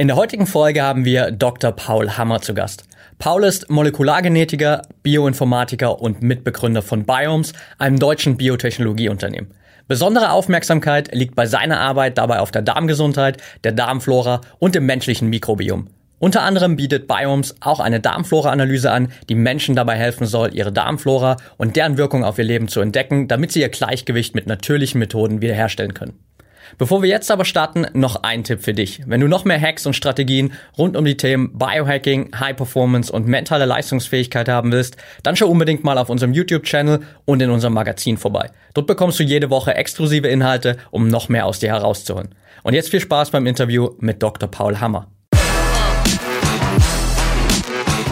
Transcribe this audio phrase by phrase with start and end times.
[0.00, 1.72] In der heutigen Folge haben wir Dr.
[1.72, 2.84] Paul Hammer zu Gast.
[3.18, 9.50] Paul ist Molekulargenetiker, Bioinformatiker und Mitbegründer von Biomes, einem deutschen Biotechnologieunternehmen.
[9.88, 15.28] Besondere Aufmerksamkeit liegt bei seiner Arbeit dabei auf der Darmgesundheit, der Darmflora und dem menschlichen
[15.28, 15.88] Mikrobiom.
[16.18, 21.36] Unter anderem bietet Biomes auch eine Darmflora-Analyse an, die Menschen dabei helfen soll, ihre Darmflora
[21.58, 25.42] und deren Wirkung auf ihr Leben zu entdecken, damit sie ihr Gleichgewicht mit natürlichen Methoden
[25.42, 26.29] wiederherstellen können.
[26.78, 29.02] Bevor wir jetzt aber starten, noch ein Tipp für dich.
[29.06, 33.26] Wenn du noch mehr Hacks und Strategien rund um die Themen Biohacking, High Performance und
[33.26, 38.16] mentale Leistungsfähigkeit haben willst, dann schau unbedingt mal auf unserem YouTube-Channel und in unserem Magazin
[38.16, 38.50] vorbei.
[38.74, 42.34] Dort bekommst du jede Woche exklusive Inhalte, um noch mehr aus dir herauszuholen.
[42.62, 44.50] Und jetzt viel Spaß beim Interview mit Dr.
[44.50, 45.08] Paul Hammer.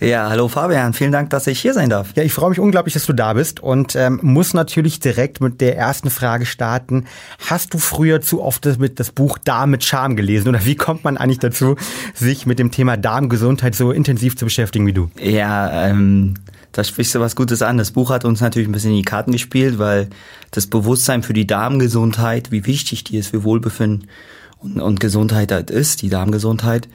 [0.00, 2.08] Ja, hallo Fabian, vielen Dank, dass ich hier sein darf.
[2.16, 5.60] Ja, ich freue mich unglaublich, dass du da bist und ähm, muss natürlich direkt mit
[5.60, 7.04] der ersten Frage starten.
[7.48, 10.74] Hast du früher zu oft das, mit das Buch Darm mit Charme gelesen oder wie
[10.74, 11.76] kommt man eigentlich dazu,
[12.12, 15.10] sich mit dem Thema Darmgesundheit so intensiv zu beschäftigen wie du?
[15.20, 16.34] Ja, ähm,
[16.72, 17.78] da sprichst du was Gutes an.
[17.78, 20.08] Das Buch hat uns natürlich ein bisschen in die Karten gespielt, weil
[20.50, 24.08] das Bewusstsein für die Darmgesundheit, wie wichtig die ist für Wohlbefinden
[24.58, 26.88] und, und Gesundheit halt ist, die Darmgesundheit,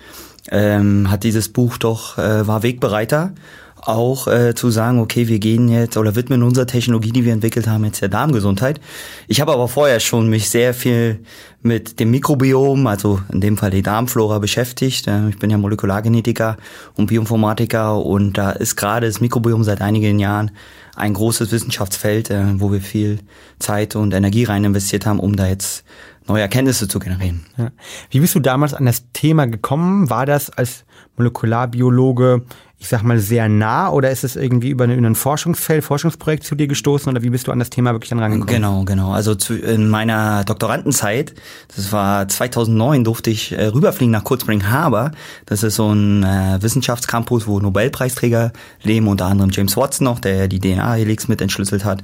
[0.52, 3.34] ähm, hat dieses Buch doch, äh, war Wegbereiter,
[3.82, 7.68] auch äh, zu sagen, okay, wir gehen jetzt oder widmen unserer Technologie, die wir entwickelt
[7.68, 8.80] haben, jetzt der Darmgesundheit.
[9.28, 11.20] Ich habe aber vorher schon mich sehr viel
[11.62, 15.08] mit dem Mikrobiom, also in dem Fall die Darmflora beschäftigt.
[15.08, 16.58] Äh, ich bin ja Molekulargenetiker
[16.96, 20.52] und Bioinformatiker und da ist gerade das Mikrobiom seit einigen Jahren
[20.96, 23.20] ein großes Wissenschaftsfeld, äh, wo wir viel
[23.60, 25.84] Zeit und Energie rein investiert haben, um da jetzt
[26.30, 27.46] neue Erkenntnisse zu generieren.
[27.58, 27.72] Ja.
[28.10, 30.10] Wie bist du damals an das Thema gekommen?
[30.10, 30.86] War das als
[31.18, 32.44] Molekularbiologe,
[32.78, 36.68] ich sag mal, sehr nah oder ist es irgendwie über ein Forschungsfeld, Forschungsprojekt zu dir
[36.68, 38.48] gestoßen oder wie bist du an das Thema wirklich dann rangekommen?
[38.48, 39.12] Genau, genau.
[39.12, 41.36] Also zu, in meiner Doktorandenzeit,
[41.76, 45.12] das war 2009, durfte ich äh, rüberfliegen nach Cold Spring Harbor.
[45.46, 50.48] Das ist so ein äh, Wissenschaftscampus, wo Nobelpreisträger leben, unter anderem James Watson noch, der
[50.48, 52.02] die DNA-Helix mit entschlüsselt hat.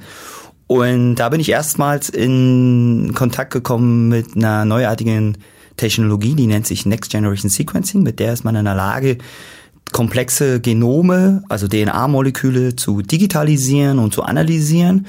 [0.68, 5.38] Und da bin ich erstmals in Kontakt gekommen mit einer neuartigen
[5.78, 8.02] Technologie, die nennt sich Next Generation Sequencing.
[8.02, 9.18] Mit der ist man in der Lage,
[9.92, 15.08] komplexe Genome, also DNA-Moleküle zu digitalisieren und zu analysieren.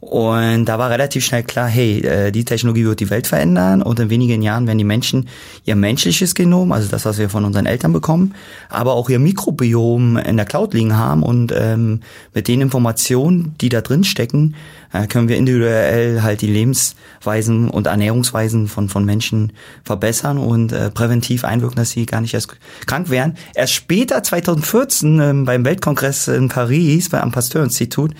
[0.00, 3.98] Und da war relativ schnell klar, hey, äh, die Technologie wird die Welt verändern und
[3.98, 5.28] in wenigen Jahren werden die Menschen
[5.64, 8.34] ihr menschliches Genom, also das, was wir von unseren Eltern bekommen,
[8.68, 12.00] aber auch ihr Mikrobiom in der Cloud liegen haben und ähm,
[12.32, 14.54] mit den Informationen, die da drin stecken,
[14.92, 19.52] äh, können wir individuell halt die Lebensweisen und Ernährungsweisen von, von Menschen
[19.84, 23.36] verbessern und äh, präventiv einwirken, dass sie gar nicht erst krank werden.
[23.54, 28.12] Erst später, 2014, ähm, beim Weltkongress in Paris, beim Pasteur-Institut,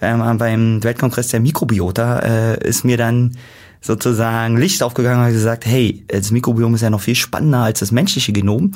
[0.00, 3.36] ähm, beim Weltkongress der Mikrobiota, äh, ist mir dann
[3.80, 7.92] sozusagen Licht aufgegangen und gesagt, hey, das Mikrobiom ist ja noch viel spannender als das
[7.92, 8.72] menschliche Genom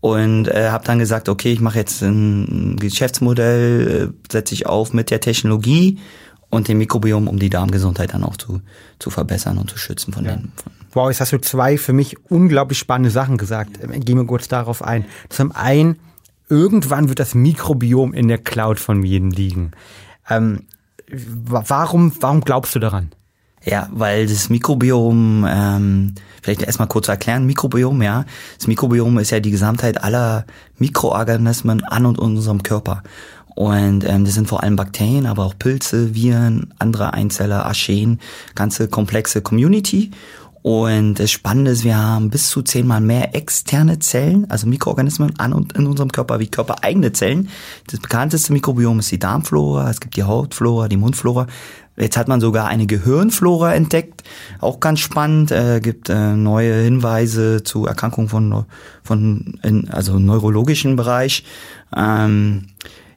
[0.00, 4.92] und äh, habe dann gesagt, okay, ich mache jetzt ein Geschäftsmodell, äh, setze ich auf
[4.92, 5.98] mit der Technologie
[6.48, 8.60] und dem Mikrobiom, um die Darmgesundheit dann auch zu,
[8.98, 10.32] zu verbessern und zu schützen von ja.
[10.32, 10.52] den.
[10.56, 13.78] Von wow, jetzt hast du zwei für mich unglaublich spannende Sachen gesagt.
[13.82, 15.04] Ähm, gehen wir kurz darauf ein.
[15.28, 15.96] Zum einen,
[16.48, 19.72] irgendwann wird das Mikrobiom in der Cloud von jedem liegen.
[20.30, 20.66] Ähm,
[21.10, 23.10] warum, warum glaubst du daran?
[23.62, 28.24] Ja, weil das Mikrobiom, ähm, vielleicht erstmal kurz erklären, Mikrobiom, ja.
[28.56, 30.46] Das Mikrobiom ist ja die Gesamtheit aller
[30.78, 33.02] Mikroorganismen an und unserem Körper.
[33.54, 38.18] Und ähm, das sind vor allem Bakterien, aber auch Pilze, Viren, andere Einzeller, Archeen,
[38.54, 40.12] ganze komplexe Community.
[40.62, 45.54] Und das Spannende ist, wir haben bis zu zehnmal mehr externe Zellen, also Mikroorganismen an
[45.54, 47.48] und in unserem Körper wie körpereigene Zellen.
[47.86, 51.46] Das bekannteste Mikrobiom ist die Darmflora, es gibt die Hautflora, die Mundflora.
[51.96, 54.22] Jetzt hat man sogar eine Gehirnflora entdeckt,
[54.60, 55.50] auch ganz spannend.
[55.50, 58.64] Äh, gibt äh, neue Hinweise zu Erkrankungen von
[59.02, 61.44] von in, also neurologischen Bereich.
[61.94, 62.66] Ähm,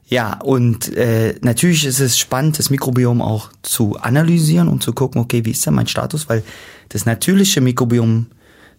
[0.06, 5.20] ja, und äh, natürlich ist es spannend, das Mikrobiom auch zu analysieren und zu gucken,
[5.20, 6.28] okay, wie ist denn mein Status?
[6.28, 6.42] Weil
[6.90, 8.26] das natürliche Mikrobiom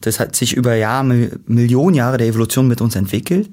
[0.01, 3.49] Das hat sich über Jahre, Millionen Jahre der Evolution mit uns entwickelt.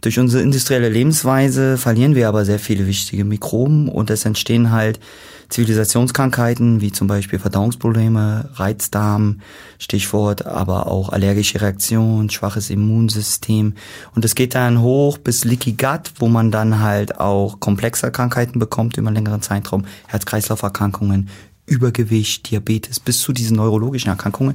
[0.00, 5.00] Durch unsere industrielle Lebensweise verlieren wir aber sehr viele wichtige Mikroben und es entstehen halt
[5.48, 9.40] Zivilisationskrankheiten wie zum Beispiel Verdauungsprobleme, Reizdarm,
[9.78, 13.74] Stichwort, aber auch allergische Reaktionen, schwaches Immunsystem.
[14.14, 18.58] Und es geht dann hoch bis Leaky Gut, wo man dann halt auch komplexe Krankheiten
[18.58, 21.28] bekommt über einen längeren Zeitraum, Herz-Kreislauf-Erkrankungen,
[21.66, 24.54] Übergewicht, Diabetes bis zu diesen neurologischen Erkrankungen.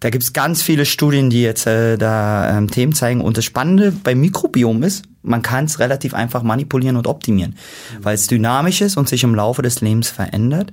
[0.00, 3.20] Da gibt's ganz viele Studien, die jetzt äh, da ähm, Themen zeigen.
[3.20, 8.04] Und das Spannende beim Mikrobiom ist, man kann es relativ einfach manipulieren und optimieren, mhm.
[8.04, 10.72] weil es dynamisch ist und sich im Laufe des Lebens verändert.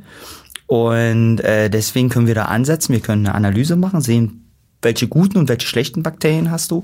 [0.67, 2.93] Und äh, deswegen können wir da ansetzen.
[2.93, 4.51] Wir können eine Analyse machen, sehen,
[4.81, 6.83] welche guten und welche schlechten Bakterien hast du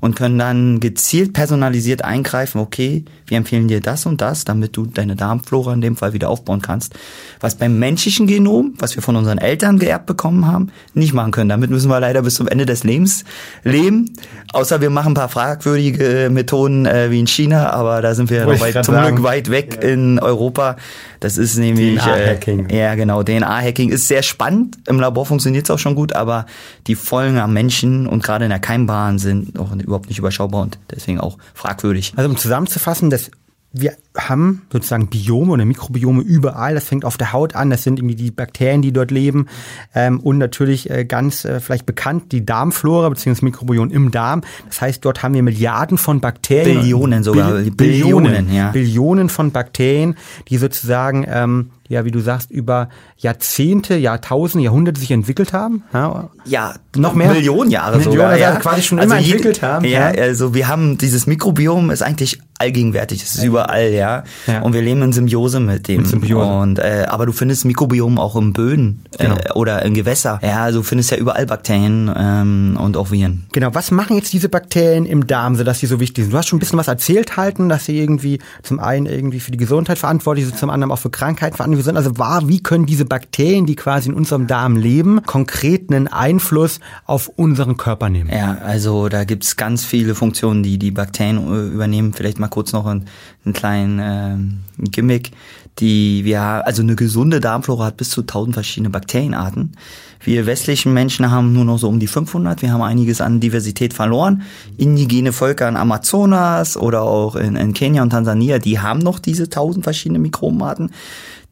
[0.00, 4.86] und können dann gezielt personalisiert eingreifen, okay, wir empfehlen dir das und das, damit du
[4.86, 6.94] deine Darmflora in dem Fall wieder aufbauen kannst.
[7.40, 11.48] Was beim menschlichen Genom, was wir von unseren Eltern geerbt bekommen haben, nicht machen können.
[11.48, 13.24] Damit müssen wir leider bis zum Ende des Lebens
[13.64, 14.12] leben.
[14.52, 18.46] Außer wir machen ein paar fragwürdige Methoden äh, wie in China, aber da sind wir
[18.46, 19.88] noch weit, zum Glück weit weg ja.
[19.88, 20.76] in Europa.
[21.20, 22.70] Das ist nämlich DNA-Hacking.
[22.70, 23.22] Äh, ja, genau.
[23.22, 24.78] DNA-Hacking ist sehr spannend.
[24.86, 26.46] Im Labor funktioniert es auch schon gut, aber
[26.86, 30.78] die Folgen am Menschen und gerade in der Keimbahn sind auch überhaupt nicht überschaubar und
[30.90, 32.12] deswegen auch fragwürdig.
[32.16, 33.30] Also um zusammenzufassen, das
[33.72, 36.74] wir haben sozusagen Biome oder Mikrobiome überall.
[36.74, 37.68] Das fängt auf der Haut an.
[37.68, 39.46] Das sind irgendwie die Bakterien, die dort leben.
[39.94, 43.44] Ähm, und natürlich äh, ganz äh, vielleicht bekannt die Darmflora bzw.
[43.44, 44.42] Mikrobiom im Darm.
[44.66, 46.80] Das heißt, dort haben wir Milliarden von Bakterien.
[46.80, 47.52] Billionen sogar.
[47.52, 48.70] Bill Billionen, Billionen, ja.
[48.70, 50.16] Billionen von Bakterien,
[50.48, 55.84] die sozusagen ähm, ja, wie du sagst, über Jahrzehnte, Jahrtausende, Jahrhunderte sich entwickelt haben.
[55.92, 58.56] Ja, ja noch mehr Millionen Jahre Millionen sogar, ja.
[58.56, 59.84] quasi schon also immer entwickelt haben.
[59.84, 64.24] Ja, ja, also wir haben dieses Mikrobiom ist eigentlich allgegenwärtig, es ist überall, ja.
[64.46, 64.62] ja.
[64.62, 66.04] Und wir leben in Symbiose mit dem.
[66.04, 66.50] Symbiose.
[66.50, 69.36] Und äh, aber du findest Mikrobiom auch im Böden äh, genau.
[69.36, 70.40] äh, oder in Gewässer.
[70.42, 73.46] Ja, also du findest ja überall Bakterien ähm, und auch Viren.
[73.52, 73.74] Genau.
[73.74, 76.32] Was machen jetzt diese Bakterien im Darm, so dass sie so wichtig sind?
[76.32, 79.52] Du hast schon ein bisschen was erzählt halten, dass sie irgendwie zum einen irgendwie für
[79.52, 81.96] die Gesundheit verantwortlich sind, zum anderen auch für Krankheiten verantwortlich sind.
[81.96, 86.80] Also war, wie können diese Bakterien, die quasi in unserem Darm leben, konkret einen Einfluss
[87.04, 88.30] auf unseren Körper nehmen?
[88.32, 92.12] Ja, also da gibt's ganz viele Funktionen, die die Bakterien äh, übernehmen.
[92.12, 93.04] Vielleicht mal kurz noch ein,
[93.44, 95.32] einen kleinen äh, Gimmick.
[95.78, 99.76] Die wir, also eine gesunde Darmflora hat bis zu 1000 verschiedene Bakterienarten.
[100.20, 102.62] Wir westlichen Menschen haben nur noch so um die 500.
[102.62, 104.42] Wir haben einiges an Diversität verloren.
[104.76, 109.44] Indigene Völker in Amazonas oder auch in, in Kenia und Tansania, die haben noch diese
[109.44, 110.90] 1000 verschiedene Mikrobenarten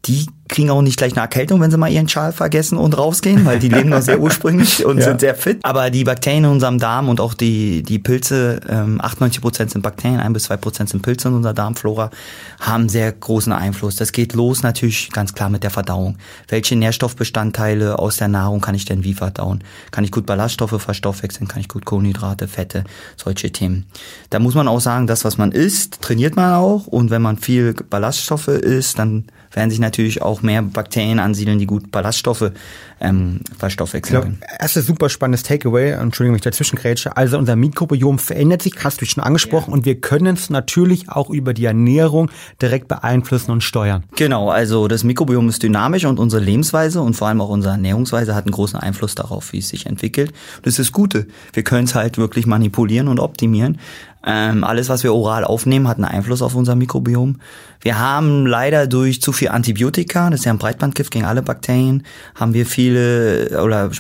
[0.04, 3.44] die kriegen auch nicht gleich eine Erkältung, wenn sie mal ihren Schal vergessen und rausgehen,
[3.44, 5.04] weil die leben noch sehr ursprünglich und ja.
[5.04, 5.58] sind sehr fit.
[5.62, 9.82] Aber die Bakterien in unserem Darm und auch die, die Pilze, ähm, 98 Prozent sind
[9.82, 12.10] Bakterien, ein bis zwei Prozent sind Pilze in unserer Darmflora,
[12.60, 13.96] haben sehr großen Einfluss.
[13.96, 16.16] Das geht los natürlich ganz klar mit der Verdauung.
[16.48, 19.64] Welche Nährstoffbestandteile aus der Nahrung kann ich denn wie verdauen?
[19.90, 21.48] Kann ich gut Ballaststoffe verstoffwechseln?
[21.48, 22.84] Kann ich gut Kohlenhydrate, Fette,
[23.16, 23.87] solche Themen.
[24.31, 26.87] Da muss man auch sagen, das, was man isst, trainiert man auch.
[26.87, 31.67] Und wenn man viel Ballaststoffe isst, dann werden sich natürlich auch mehr Bakterien ansiedeln, die
[31.67, 32.53] gut Ballaststoffe
[33.00, 34.38] ähm, verstoffwechseln können.
[34.59, 37.17] Erstes super spannendes Takeaway, Entschuldigung, wenn ich dazwischen grätsche.
[37.17, 39.75] Also unser Mikrobiom verändert sich, hast du schon angesprochen, ja.
[39.75, 42.31] und wir können es natürlich auch über die Ernährung
[42.61, 44.05] direkt beeinflussen und steuern.
[44.17, 48.35] Genau, also das Mikrobiom ist dynamisch und unsere Lebensweise und vor allem auch unsere Ernährungsweise
[48.35, 50.32] hat einen großen Einfluss darauf, wie es sich entwickelt.
[50.62, 51.27] Das ist das Gute.
[51.53, 53.79] Wir können es halt wirklich manipulieren und optimieren.
[54.28, 57.37] Ähm, alles, was wir oral aufnehmen, hat einen Einfluss auf unser Mikrobiom.
[57.81, 62.02] Wir haben leider durch zu viel Antibiotika, das ist ja ein Breitbandgift gegen alle Bakterien,
[62.34, 63.93] haben wir viele oder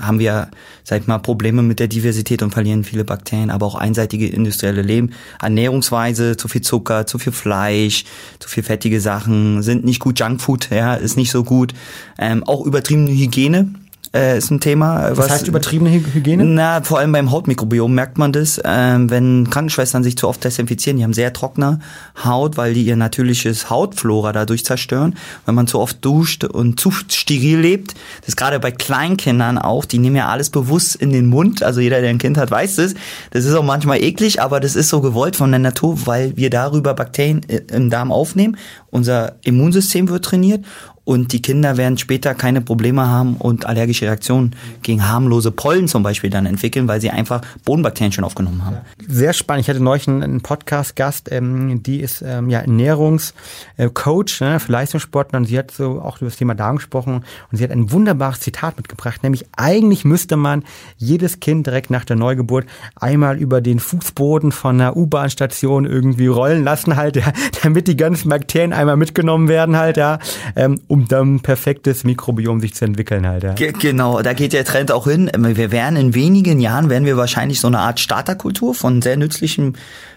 [0.00, 0.48] haben wir,
[0.84, 4.82] sag ich mal, Probleme mit der Diversität und verlieren viele Bakterien, aber auch einseitige industrielle
[4.82, 5.10] Leben,
[5.42, 8.04] Ernährungsweise, zu viel Zucker, zu viel Fleisch,
[8.38, 11.74] zu viel fettige Sachen, sind nicht gut Junkfood, ja, ist nicht so gut.
[12.18, 13.74] Ähm, auch übertriebene Hygiene,
[14.14, 15.10] äh, ist ein Thema.
[15.10, 16.44] Was, was heißt übertriebene Hygiene?
[16.44, 20.96] Na, vor allem beim Hautmikrobiom merkt man das, ähm, wenn Krankenschwestern sich zu oft desinfizieren,
[20.98, 21.80] die haben sehr trockene
[22.24, 25.16] Haut, weil die ihr natürliches Hautflora dadurch zerstören.
[25.44, 29.84] Wenn man zu oft duscht und zu steril lebt, das ist gerade bei Kleinkindern auch,
[29.84, 32.76] die nehmen ja alles bewusst in den Mund, also jeder, der ein Kind hat, weiß
[32.76, 32.94] das.
[33.30, 36.50] Das ist auch manchmal eklig, aber das ist so gewollt von der Natur, weil wir
[36.50, 38.56] darüber Bakterien äh, im Darm aufnehmen.
[38.90, 40.64] Unser Immunsystem wird trainiert
[41.06, 46.02] und die Kinder werden später keine Probleme haben und allergische Reaktionen gegen harmlose Pollen zum
[46.02, 48.78] Beispiel dann entwickeln, weil sie einfach Bodenbakterien schon aufgenommen haben.
[49.06, 49.62] Sehr spannend.
[49.62, 55.44] Ich hatte neulich einen Podcast-Gast, ähm, die ist ähm, ja Ernährungscoach ne, für Leistungssportler und
[55.44, 58.76] sie hat so auch über das Thema Darm gesprochen und sie hat ein wunderbares Zitat
[58.76, 60.64] mitgebracht, nämlich eigentlich müsste man
[60.96, 66.64] jedes Kind direkt nach der Neugeburt einmal über den Fußboden von einer U-Bahn-Station irgendwie rollen
[66.64, 67.32] lassen halt, ja,
[67.62, 70.18] damit die ganzen Bakterien einmal mitgenommen werden halt, ja,
[70.56, 73.42] ähm, um dann ein perfektes Mikrobiom sich zu entwickeln halt.
[73.42, 73.52] Ja.
[73.52, 75.30] Genau, da geht der Trend auch hin.
[75.36, 79.74] Wir werden in wenigen Jahren, werden wir wahrscheinlich so eine Art Starterkultur von sehr nützlichem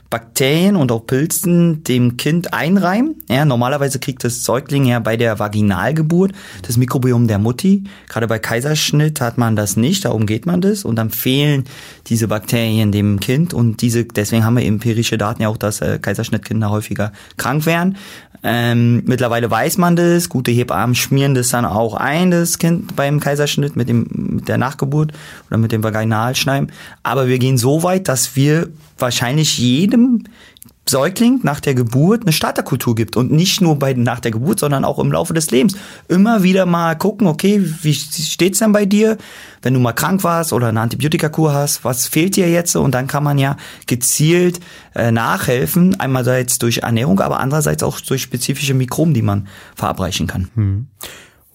[0.09, 3.21] Bakterien und auch Pilzen dem Kind einreimen.
[3.29, 6.31] Ja, normalerweise kriegt das Säugling ja bei der Vaginalgeburt
[6.63, 7.83] das Mikrobiom der Mutti.
[8.07, 11.65] Gerade bei Kaiserschnitt hat man das nicht, da umgeht man das und dann fehlen
[12.07, 15.99] diese Bakterien dem Kind und diese, deswegen haben wir empirische Daten ja auch, dass äh,
[15.99, 17.97] Kaiserschnittkinder häufiger krank werden.
[18.41, 23.19] Ähm, mittlerweile weiß man das, gute Hebammen schmieren das dann auch ein, das Kind beim
[23.19, 25.11] Kaiserschnitt mit dem mit der Nachgeburt
[25.49, 26.71] oder mit dem Vaginalschneiden.
[27.03, 30.23] Aber wir gehen so weit, dass wir wahrscheinlich jedem
[30.89, 34.85] Säugling nach der Geburt eine Starterkultur gibt und nicht nur bei nach der Geburt, sondern
[34.85, 35.75] auch im Laufe des Lebens.
[36.07, 39.17] Immer wieder mal gucken, okay, wie steht's denn bei dir,
[39.61, 42.75] wenn du mal krank warst oder eine Antibiotikakur hast, was fehlt dir jetzt?
[42.75, 44.59] Und dann kann man ja gezielt
[44.95, 50.49] äh, nachhelfen, einmalseits durch Ernährung, aber andererseits auch durch spezifische Mikroben, die man verabreichen kann.
[50.55, 50.87] Hm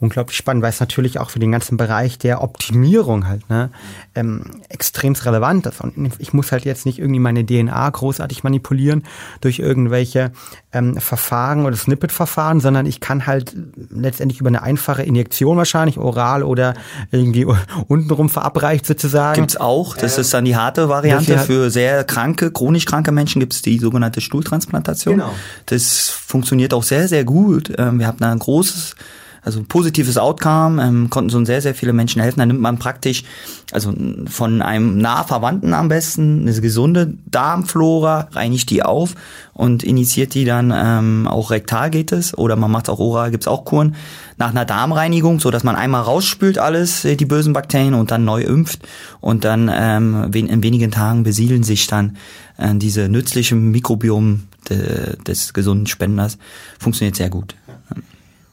[0.01, 3.71] unglaublich spannend, weil es natürlich auch für den ganzen Bereich der Optimierung halt ne,
[4.15, 5.81] ähm, extrem relevant ist.
[5.81, 9.05] Und ich muss halt jetzt nicht irgendwie meine DNA großartig manipulieren
[9.41, 10.33] durch irgendwelche
[10.73, 13.57] ähm, Verfahren oder Snippet-Verfahren, sondern ich kann halt
[13.91, 16.75] letztendlich über eine einfache Injektion wahrscheinlich, oral oder
[17.13, 17.47] irgendwie
[17.87, 19.41] untenrum verabreicht sozusagen.
[19.41, 21.39] Gibt's auch, das ist dann die harte Variante.
[21.39, 25.17] Für sehr kranke, chronisch kranke Menschen gibt's die sogenannte Stuhltransplantation.
[25.19, 25.31] Genau.
[25.67, 27.73] Das funktioniert auch sehr, sehr gut.
[27.79, 28.97] Ähm, wir haben da ein großes
[29.45, 32.39] also positives Outcome, ähm, konnten so sehr, sehr viele Menschen helfen.
[32.39, 33.25] Da nimmt man praktisch,
[33.73, 33.93] also
[34.27, 39.15] von einem nah Verwandten am besten, eine gesunde Darmflora, reinigt die auf
[39.53, 43.47] und initiiert die dann ähm, auch rektal geht es oder man macht auch oral, gibt's
[43.47, 43.95] auch Kuren,
[44.37, 48.25] nach einer Darmreinigung, so dass man einmal rausspült alles, äh, die bösen Bakterien und dann
[48.25, 48.81] neu impft
[49.21, 52.17] und dann ähm, in wenigen Tagen besiedeln sich dann
[52.57, 56.39] äh, diese nützlichen Mikrobiom de, des gesunden Spenders.
[56.79, 57.55] Funktioniert sehr gut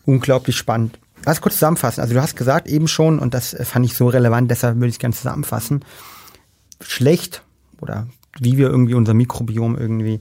[0.06, 1.00] unglaublich spannend.
[1.26, 2.02] Lass kurz zusammenfassen.
[2.02, 4.96] Also du hast gesagt eben schon, und das fand ich so relevant, deshalb würde ich
[4.96, 5.86] es gerne zusammenfassen.
[6.82, 7.44] Schlecht
[7.80, 8.08] oder
[8.40, 10.20] wie wir irgendwie unser Mikrobiom irgendwie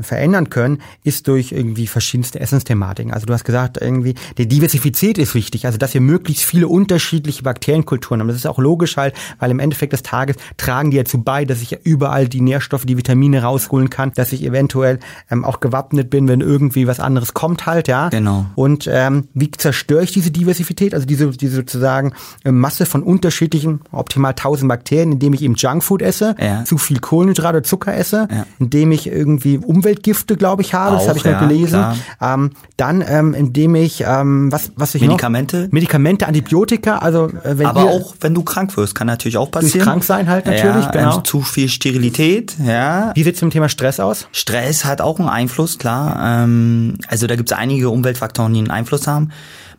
[0.00, 3.12] verändern können, ist durch irgendwie verschiedenste Essensthematiken.
[3.12, 7.42] Also du hast gesagt, irgendwie, die Diversifizität ist wichtig, also dass wir möglichst viele unterschiedliche
[7.42, 8.28] Bakterienkulturen haben.
[8.28, 11.60] Das ist auch logisch halt, weil im Endeffekt des Tages tragen die dazu bei, dass
[11.60, 15.00] ich überall die Nährstoffe, die Vitamine rausholen kann, dass ich eventuell
[15.30, 18.10] ähm, auch gewappnet bin, wenn irgendwie was anderes kommt halt, ja.
[18.10, 18.46] Genau.
[18.54, 22.12] Und ähm, wie zerstöre ich diese Diversität, also diese, diese sozusagen
[22.44, 26.64] äh, Masse von unterschiedlichen, optimal 1000 Bakterien, indem ich eben Junkfood esse, ja.
[26.64, 28.46] zu viel Kohlenhydrate, Zucker esse, ja.
[28.60, 30.96] indem ich irgendwie Umweltgifte, glaube ich, habe.
[30.96, 31.84] Auch, das habe ich ja, noch gelesen.
[32.20, 35.64] Ähm, dann, ähm, indem ich, ähm, was, was ich Medikamente?
[35.64, 35.72] Noch?
[35.72, 36.98] Medikamente, Antibiotika.
[36.98, 39.72] Also äh, wenn Aber auch, wenn du krank wirst, kann natürlich auch passieren.
[39.72, 41.20] Durch krank sein halt natürlich, ja, genau.
[41.20, 43.12] zu viel Sterilität, ja.
[43.14, 44.28] Wie sieht es mit dem Thema Stress aus?
[44.32, 46.44] Stress hat auch einen Einfluss, klar.
[46.44, 49.30] Ähm, also da gibt es einige Umweltfaktoren, die einen Einfluss haben.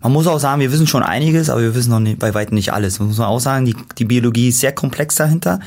[0.02, 2.54] Man muss auch sagen, wir wissen schon einiges, aber wir wissen noch nicht, bei weitem
[2.56, 3.00] nicht alles.
[3.00, 5.60] Man muss auch sagen, die, die Biologie ist sehr komplex dahinter.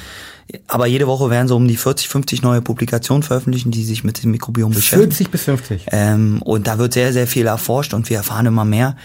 [0.66, 4.22] Aber jede Woche werden so um die 40, 50 neue Publikationen veröffentlichen, die sich mit
[4.22, 5.12] dem Mikrobiom beschäftigen.
[5.12, 5.86] 40 bis 50.
[5.92, 8.96] Ähm, und da wird sehr, sehr viel erforscht und wir erfahren immer mehr.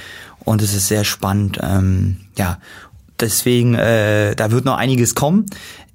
[0.46, 1.60] Und es ist sehr spannend.
[1.62, 2.60] Ähm, ja,
[3.20, 5.46] deswegen, äh, da wird noch einiges kommen.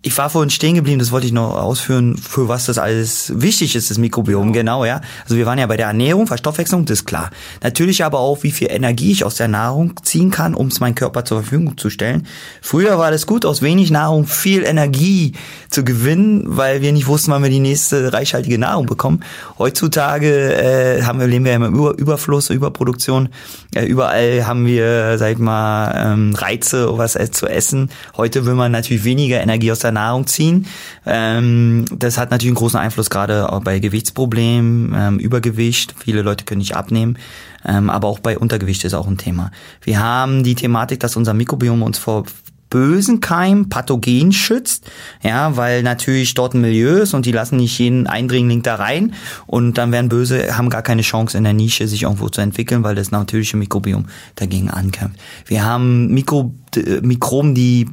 [0.00, 3.74] Ich war vorhin stehen geblieben, das wollte ich noch ausführen, für was das alles wichtig
[3.74, 5.00] ist, das Mikrobiom, genau, genau ja.
[5.24, 7.30] Also wir waren ja bei der Ernährung, Verstoffwechslung, das ist klar.
[7.64, 10.94] Natürlich aber auch, wie viel Energie ich aus der Nahrung ziehen kann, um es meinem
[10.94, 12.28] Körper zur Verfügung zu stellen.
[12.62, 15.32] Früher war das gut, aus wenig Nahrung viel Energie
[15.68, 19.24] zu gewinnen, weil wir nicht wussten, wann wir die nächste reichhaltige Nahrung bekommen.
[19.58, 23.30] Heutzutage äh, haben wir, leben wir ja im Über Überfluss, Überproduktion.
[23.74, 27.90] Äh, überall haben wir, sag ich mal, ähm, Reize, was äh, zu essen.
[28.16, 30.66] Heute will man natürlich weniger Energie aus der der Nahrung ziehen.
[31.06, 35.94] Ähm, das hat natürlich einen großen Einfluss gerade auch bei Gewichtsproblemen, ähm, Übergewicht.
[35.98, 37.18] Viele Leute können nicht abnehmen.
[37.64, 39.50] Ähm, aber auch bei Untergewicht ist auch ein Thema.
[39.82, 42.24] Wir haben die Thematik, dass unser Mikrobiom uns vor
[42.70, 44.90] bösen Keim pathogen schützt,
[45.22, 49.14] ja, weil natürlich dort ein Milieu ist und die lassen nicht jeden Eindringling da rein
[49.46, 52.82] und dann werden böse, haben gar keine Chance in der Nische sich irgendwo zu entwickeln,
[52.82, 55.18] weil das natürliche Mikrobiom dagegen ankämpft.
[55.46, 57.88] Wir haben Mikro, äh, Mikroben, die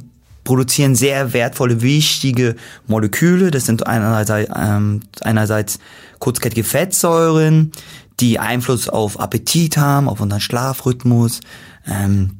[0.46, 3.50] produzieren sehr wertvolle, wichtige Moleküle.
[3.50, 5.78] Das sind einerseits, ähm, einerseits
[6.18, 7.72] kurzkettige Fettsäuren,
[8.20, 11.40] die Einfluss auf Appetit haben, auf unseren Schlafrhythmus.
[11.86, 12.38] Ähm,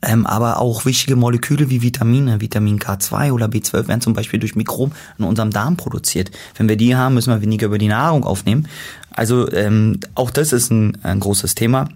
[0.00, 4.54] ähm, aber auch wichtige Moleküle wie Vitamine, Vitamin K2 oder B12 werden zum Beispiel durch
[4.54, 6.30] Mikroben in unserem Darm produziert.
[6.56, 8.68] Wenn wir die haben, müssen wir weniger über die Nahrung aufnehmen.
[9.10, 11.88] Also ähm, auch das ist ein, ein großes Thema.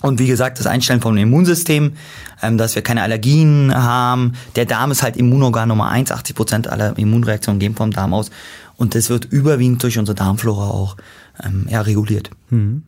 [0.00, 1.94] Und wie gesagt, das Einstellen vom Immunsystem,
[2.42, 4.34] ähm, dass wir keine Allergien haben.
[4.54, 6.12] Der Darm ist halt Immunorgan Nummer eins.
[6.12, 8.30] 80 Prozent aller Immunreaktionen gehen vom Darm aus.
[8.76, 10.96] Und das wird überwiegend durch unsere Darmflora auch
[11.42, 12.30] ähm, ja, reguliert.
[12.50, 12.84] Hm.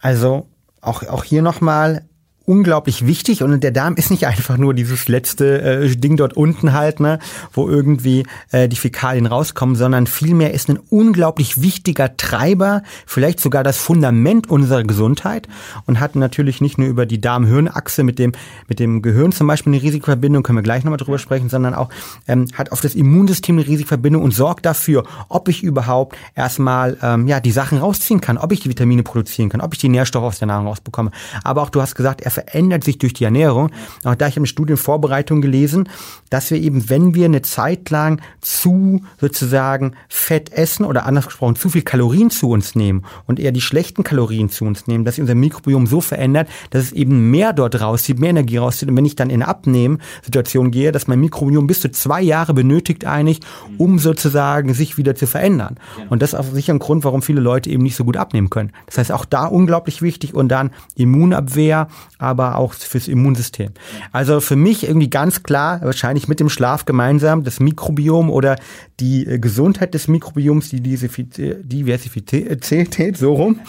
[0.00, 0.46] Also
[0.80, 2.04] auch, auch hier nochmal
[2.46, 6.72] unglaublich wichtig und der Darm ist nicht einfach nur dieses letzte äh, Ding dort unten
[6.72, 7.18] halt, ne,
[7.52, 13.64] wo irgendwie äh, die Fäkalien rauskommen, sondern vielmehr ist ein unglaublich wichtiger Treiber, vielleicht sogar
[13.64, 15.48] das Fundament unserer Gesundheit
[15.86, 18.32] und hat natürlich nicht nur über die Darm-Hirn-Achse mit dem
[18.68, 21.88] mit dem Gehirn zum Beispiel eine Risikoverbindung, können wir gleich nochmal drüber sprechen, sondern auch
[22.28, 27.26] ähm, hat auf das Immunsystem eine Risikoverbindung und sorgt dafür, ob ich überhaupt erstmal ähm,
[27.26, 30.24] ja die Sachen rausziehen kann, ob ich die Vitamine produzieren kann, ob ich die Nährstoffe
[30.24, 31.10] aus der Nahrung rausbekomme.
[31.42, 33.70] Aber auch du hast gesagt, er verändert sich durch die Ernährung.
[34.04, 35.88] Auch da ich habe Studienvorbereitung gelesen,
[36.28, 41.56] dass wir eben, wenn wir eine Zeit lang zu sozusagen Fett essen oder anders gesprochen
[41.56, 45.14] zu viel Kalorien zu uns nehmen und eher die schlechten Kalorien zu uns nehmen, dass
[45.14, 48.90] sich unser Mikrobiom so verändert, dass es eben mehr dort rauszieht, mehr Energie rauszieht.
[48.90, 52.52] Und wenn ich dann in eine Abnehmen-Situation gehe, dass mein Mikrobiom bis zu zwei Jahre
[52.52, 53.40] benötigt eigentlich,
[53.78, 55.76] um sozusagen sich wieder zu verändern.
[56.10, 58.50] Und das ist auch sicher ein Grund, warum viele Leute eben nicht so gut abnehmen
[58.50, 58.72] können.
[58.86, 61.88] Das heißt, auch da unglaublich wichtig und dann Immunabwehr,
[62.26, 63.70] aber auch fürs Immunsystem.
[64.12, 68.56] Also für mich irgendwie ganz klar, wahrscheinlich mit dem Schlaf gemeinsam, das Mikrobiom oder
[69.00, 73.60] die äh, Gesundheit des Mikrobioms, die Diversität, so rum.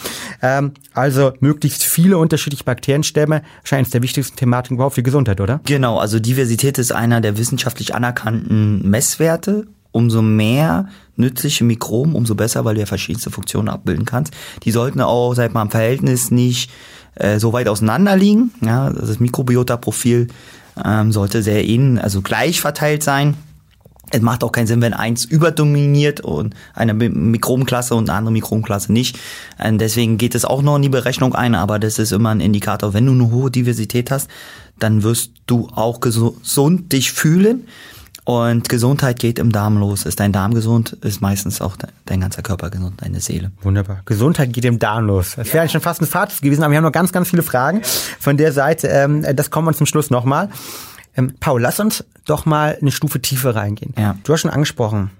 [0.42, 5.60] Ähm, also möglichst viele unterschiedliche Bakterienstämme, wahrscheinlich der wichtigsten Thematiken überhaupt für Gesundheit, oder?
[5.64, 12.64] Genau, also Diversität ist einer der wissenschaftlich anerkannten Messwerte umso mehr nützliche Mikroben, umso besser,
[12.64, 14.34] weil du ja verschiedenste Funktionen abbilden kannst.
[14.62, 16.70] Die sollten auch, sag mal, im Verhältnis nicht
[17.18, 18.52] äh, so weit auseinander liegen.
[18.60, 20.28] Ja, das Mikrobiota-Profil
[20.84, 23.34] ähm, sollte sehr innen, also gleich verteilt sein.
[24.10, 28.92] Es macht auch keinen Sinn, wenn eins überdominiert und eine Mikrobenklasse und eine andere Mikrobenklasse
[28.92, 29.18] nicht.
[29.58, 32.30] Und ähm, deswegen geht es auch noch in die Berechnung ein, aber das ist immer
[32.30, 32.94] ein Indikator.
[32.94, 34.30] Wenn du eine hohe Diversität hast,
[34.78, 37.66] dann wirst du auch gesund dich fühlen.
[38.28, 40.04] Und Gesundheit geht im Darm los.
[40.04, 43.52] Ist dein Darm gesund, ist meistens auch dein ganzer Körper gesund, deine Seele.
[43.62, 44.02] Wunderbar.
[44.04, 45.36] Gesundheit geht im Darm los.
[45.36, 45.68] Das wäre ja.
[45.70, 47.80] schon fast ein Fazit gewesen, aber wir haben noch ganz, ganz viele Fragen
[48.20, 48.88] von der Seite.
[48.88, 50.50] Ähm, das kommen wir zum Schluss nochmal.
[51.16, 53.94] Ähm, Paul, lass uns doch mal eine Stufe tiefer reingehen.
[53.96, 54.14] Ja.
[54.24, 55.10] Du hast schon angesprochen,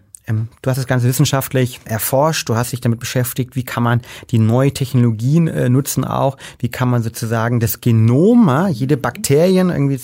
[0.63, 4.39] du hast das Ganze wissenschaftlich erforscht, du hast dich damit beschäftigt, wie kann man die
[4.39, 10.01] neue Technologien äh, nutzen auch, wie kann man sozusagen das Genom, äh, jede Bakterien irgendwie,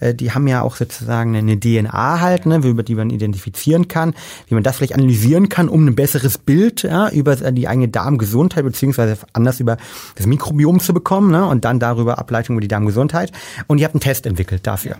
[0.00, 4.14] äh, die haben ja auch sozusagen eine DNA halt, ne, über die man identifizieren kann,
[4.48, 8.64] wie man das vielleicht analysieren kann, um ein besseres Bild ja, über die eigene Darmgesundheit
[8.64, 9.76] beziehungsweise anders über
[10.16, 13.32] das Mikrobiom zu bekommen ne, und dann darüber Ableitung über die Darmgesundheit.
[13.66, 14.96] Und ihr habt einen Test entwickelt dafür.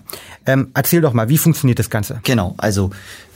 [0.47, 2.21] Ähm, erzähl doch mal, wie funktioniert das Ganze?
[2.25, 2.91] Genau, also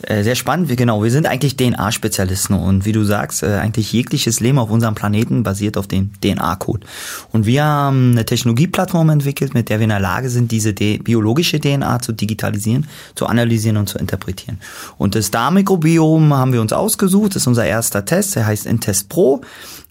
[0.09, 0.69] äh, sehr spannend.
[0.69, 4.71] Wir, genau, wir sind eigentlich DNA-Spezialisten und wie du sagst, äh, eigentlich jegliches Leben auf
[4.71, 6.87] unserem Planeten basiert auf dem DNA-Code.
[7.33, 11.61] Und wir haben eine Technologieplattform entwickelt, mit der wir in der Lage sind, diese biologische
[11.61, 14.59] DNA zu digitalisieren, zu analysieren und zu interpretieren.
[14.99, 17.31] Und das Darmmikrobiom haben wir uns ausgesucht.
[17.35, 18.37] Das ist unser erster Test.
[18.37, 19.43] Der heißt Intest Pro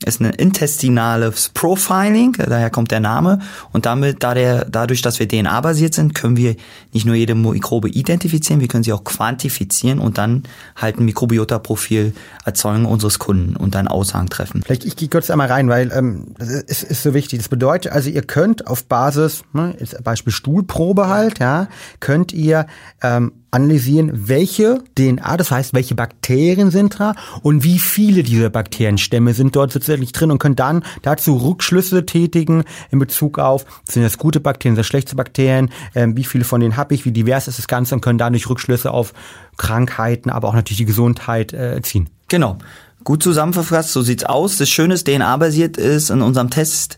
[0.06, 3.40] ist ein intestinales Profiling, daher kommt der Name.
[3.72, 6.56] Und damit, da der, dadurch, dass wir DNA-basiert sind, können wir
[6.92, 10.44] nicht nur jede Mikrobe identifizieren, wir können sie auch quantifizieren und dann
[10.76, 12.14] halt ein Mikrobiota-Profil
[12.46, 14.62] erzeugen unseres Kunden und dann Aussagen treffen.
[14.64, 17.40] Vielleicht ich gehe kurz einmal rein, weil ähm, das ist, ist so wichtig.
[17.40, 21.68] Das bedeutet also, ihr könnt auf Basis, ne, Beispiel Stuhlprobe halt, ja,
[22.00, 22.66] könnt ihr
[23.02, 29.34] ähm, analysieren, welche DNA, das heißt, welche Bakterien sind da und wie viele dieser Bakterienstämme
[29.34, 34.18] sind dort sozusagen drin und können dann dazu Rückschlüsse tätigen in Bezug auf, sind das
[34.18, 37.50] gute Bakterien, sind das schlechte Bakterien, äh, wie viele von denen habe ich, wie divers
[37.50, 39.14] ist das Ganze und können dadurch Rückschlüsse auf
[39.62, 42.10] Krankheiten, aber auch natürlich die Gesundheit äh, ziehen.
[42.28, 42.58] Genau.
[43.04, 44.58] Gut zusammengefasst, so sieht's aus.
[44.58, 46.98] Das Schöne ist, DNA-basiert ist in unserem Test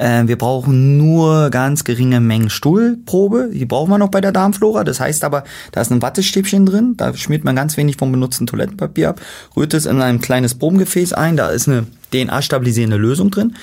[0.00, 3.50] äh, wir brauchen nur ganz geringe Mengen Stuhlprobe.
[3.52, 4.82] Die brauchen wir noch bei der Darmflora.
[4.82, 6.94] Das heißt aber, da ist ein Wattestäbchen drin.
[6.96, 9.20] Da schmiert man ganz wenig vom benutzten Toilettenpapier ab,
[9.56, 11.36] rührt es in ein kleines Probengefäß ein.
[11.36, 13.54] Da ist eine DNA-stabilisierende Lösung drin.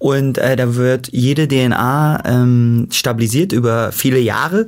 [0.00, 4.66] Und äh, da wird jede DNA ähm, stabilisiert über viele Jahre.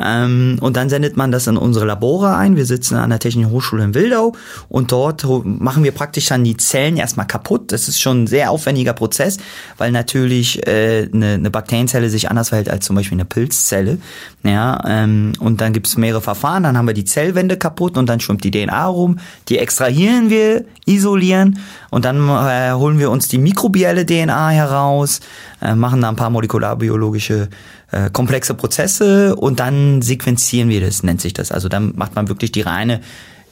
[0.00, 2.56] Ähm, und dann sendet man das in unsere Labore ein.
[2.56, 4.34] Wir sitzen an der Technischen Hochschule in Wildau
[4.68, 7.70] und dort machen wir praktisch dann die Zellen erstmal kaputt.
[7.70, 9.38] Das ist schon ein sehr aufwendiger Prozess,
[9.78, 13.98] weil natürlich äh, eine, eine Bakterienzelle sich anders verhält als zum Beispiel eine Pilzzelle.
[14.42, 16.64] Ja, ähm, und dann gibt's mehrere Verfahren.
[16.64, 19.20] Dann haben wir die Zellwände kaputt und dann schwimmt die DNA rum.
[19.48, 21.60] Die extrahieren wir, isolieren
[21.92, 25.20] und dann äh, holen wir uns die mikrobielle DNA heraus,
[25.60, 27.50] äh, machen da ein paar molekularbiologische
[27.90, 31.52] äh, komplexe Prozesse und dann sequenzieren wir das, nennt sich das.
[31.52, 33.02] Also dann macht man wirklich die reine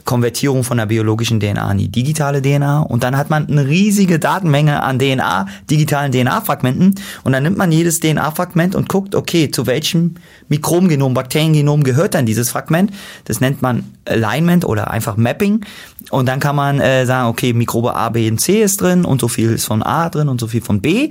[0.05, 4.19] Konvertierung von der biologischen DNA in die digitale DNA und dann hat man eine riesige
[4.19, 9.67] Datenmenge an DNA, digitalen DNA-Fragmenten und dann nimmt man jedes DNA-Fragment und guckt, okay, zu
[9.67, 10.15] welchem
[10.49, 12.93] Mikrobengenom, Bakteriengenom gehört dann dieses Fragment.
[13.25, 15.65] Das nennt man Alignment oder einfach Mapping
[16.11, 19.21] Und dann kann man äh, sagen, okay, Mikrobe A, B und C ist drin und
[19.21, 21.11] so viel ist von A drin und so viel von B.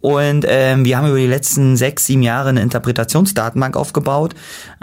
[0.00, 4.34] Und ähm, wir haben über die letzten sechs, sieben Jahre eine Interpretationsdatenbank aufgebaut,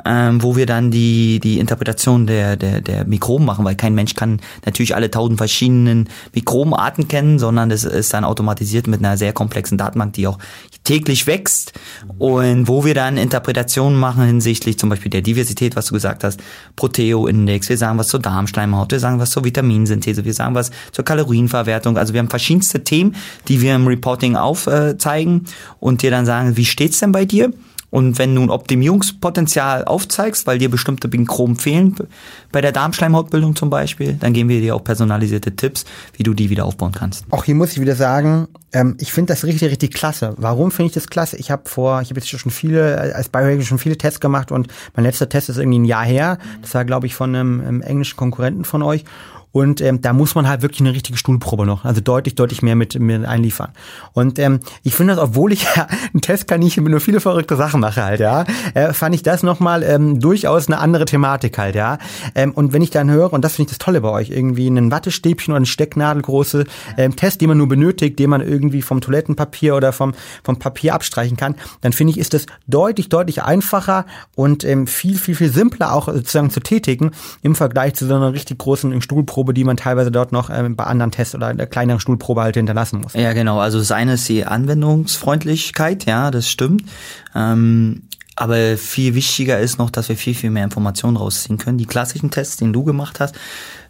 [0.04, 4.15] ähm, wo wir dann die, die Interpretation der, der, der Mikroben machen, weil kein Mensch
[4.15, 9.32] kann natürlich alle tausend verschiedenen Mikrobenarten kennen, sondern das ist dann automatisiert mit einer sehr
[9.32, 10.38] komplexen Datenbank, die auch
[10.84, 11.73] täglich wächst
[12.19, 16.41] und wo wir dann Interpretationen machen hinsichtlich zum Beispiel der Diversität, was du gesagt hast,
[16.75, 21.06] Proteo-Index, wir sagen was zur Darmschleimhaut, wir sagen was zur Vitaminsynthese, wir sagen was zur
[21.06, 21.97] Kalorienverwertung.
[21.97, 23.15] Also wir haben verschiedenste Themen,
[23.47, 25.05] die wir im Reporting aufzeigen
[25.80, 27.52] und dir dann sagen, wie steht's denn bei dir?
[27.96, 31.96] Und wenn du ein Optimierungspotenzial aufzeigst, weil dir bestimmte Mikroben fehlen,
[32.52, 35.86] bei der Darmschleimhautbildung zum Beispiel, dann geben wir dir auch personalisierte Tipps,
[36.18, 37.24] wie du die wieder aufbauen kannst.
[37.30, 40.34] Auch hier muss ich wieder sagen, ähm, ich finde das richtig, richtig klasse.
[40.36, 41.38] Warum finde ich das klasse?
[41.38, 44.68] Ich habe vor, ich habe jetzt schon viele, als Biohacker schon viele Tests gemacht und
[44.96, 46.38] mein letzter Test ist irgendwie ein Jahr her.
[46.62, 49.06] Das war, glaube ich, von einem, einem englischen Konkurrenten von euch.
[49.56, 52.76] Und ähm, da muss man halt wirklich eine richtige Stuhlprobe noch, also deutlich, deutlich mehr
[52.76, 53.70] mit, mit einliefern.
[54.12, 57.80] Und ähm, ich finde das, obwohl ich ja ein Testkaninchen mit nur viele verrückte Sachen
[57.80, 62.00] mache halt, ja, äh, fand ich das nochmal ähm, durchaus eine andere Thematik halt, ja.
[62.36, 64.68] Ähm, und wenn ich dann höre, und das finde ich das Tolle bei euch, irgendwie
[64.68, 66.65] ein Wattestäbchen oder eine Stecknadelgroße
[66.98, 70.94] ähm, Test, den man nur benötigt, den man irgendwie vom Toilettenpapier oder vom, vom Papier
[70.94, 75.50] abstreichen kann, dann finde ich, ist das deutlich, deutlich einfacher und ähm, viel, viel, viel
[75.50, 79.63] simpler auch sozusagen zu tätigen im Vergleich zu so einer richtig großen Stuhlprobe Stuhlprobe, die
[79.63, 83.13] man teilweise dort noch ähm, bei anderen Tests oder der kleineren Stuhlprobe halt hinterlassen muss.
[83.13, 83.60] Ja, genau.
[83.60, 86.84] Also das eine ist die Anwendungsfreundlichkeit, ja, das stimmt.
[87.36, 88.03] Ähm,
[88.36, 91.78] aber viel wichtiger ist noch, dass wir viel, viel mehr Informationen rausziehen können.
[91.78, 93.36] Die klassischen Tests, den du gemacht hast,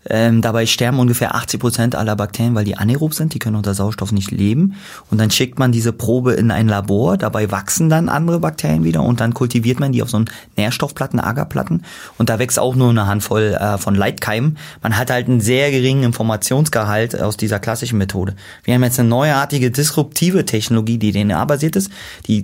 [0.07, 3.73] ähm, dabei sterben ungefähr 80 Prozent aller Bakterien, weil die anaerob sind, die können unter
[3.73, 4.75] Sauerstoff nicht leben.
[5.09, 9.01] Und dann schickt man diese Probe in ein Labor, dabei wachsen dann andere Bakterien wieder
[9.01, 11.83] und dann kultiviert man die auf so einen Nährstoffplatten, Agerplatten.
[12.19, 14.57] Und da wächst auch nur eine Handvoll äh, von Leitkeimen.
[14.83, 18.35] Man hat halt einen sehr geringen Informationsgehalt aus dieser klassischen Methode.
[18.63, 21.89] Wir haben jetzt eine neuartige, disruptive Technologie, die DNA-basiert ist,
[22.27, 22.43] die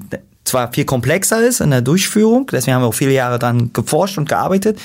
[0.52, 4.18] zwar viel komplexer ist in der Durchführung, deswegen haben wir auch viele Jahre dran geforscht
[4.18, 4.80] und gearbeitet,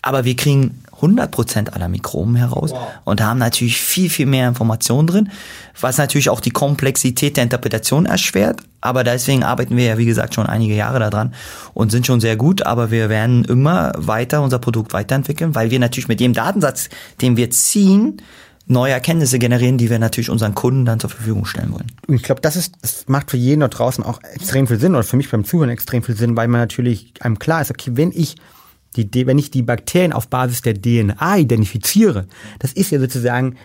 [0.00, 2.88] aber wir kriegen 100% aller Mikroben heraus wow.
[3.04, 5.30] und haben natürlich viel, viel mehr Informationen drin,
[5.80, 8.60] was natürlich auch die Komplexität der Interpretation erschwert.
[8.80, 11.34] Aber deswegen arbeiten wir ja, wie gesagt, schon einige Jahre daran
[11.74, 12.62] und sind schon sehr gut.
[12.66, 16.88] Aber wir werden immer weiter unser Produkt weiterentwickeln, weil wir natürlich mit dem Datensatz,
[17.20, 18.20] den wir ziehen,
[18.68, 21.90] neue Erkenntnisse generieren, die wir natürlich unseren Kunden dann zur Verfügung stellen wollen.
[22.06, 24.94] Und ich glaube, das ist, das macht für jeden dort draußen auch extrem viel Sinn
[24.94, 27.92] oder für mich beim Zuhören extrem viel Sinn, weil man natürlich einem klar ist, okay,
[27.94, 28.36] wenn ich
[28.96, 32.26] die, wenn ich die Bakterien auf Basis der DNA identifiziere,
[32.58, 33.56] das ist ja sozusagen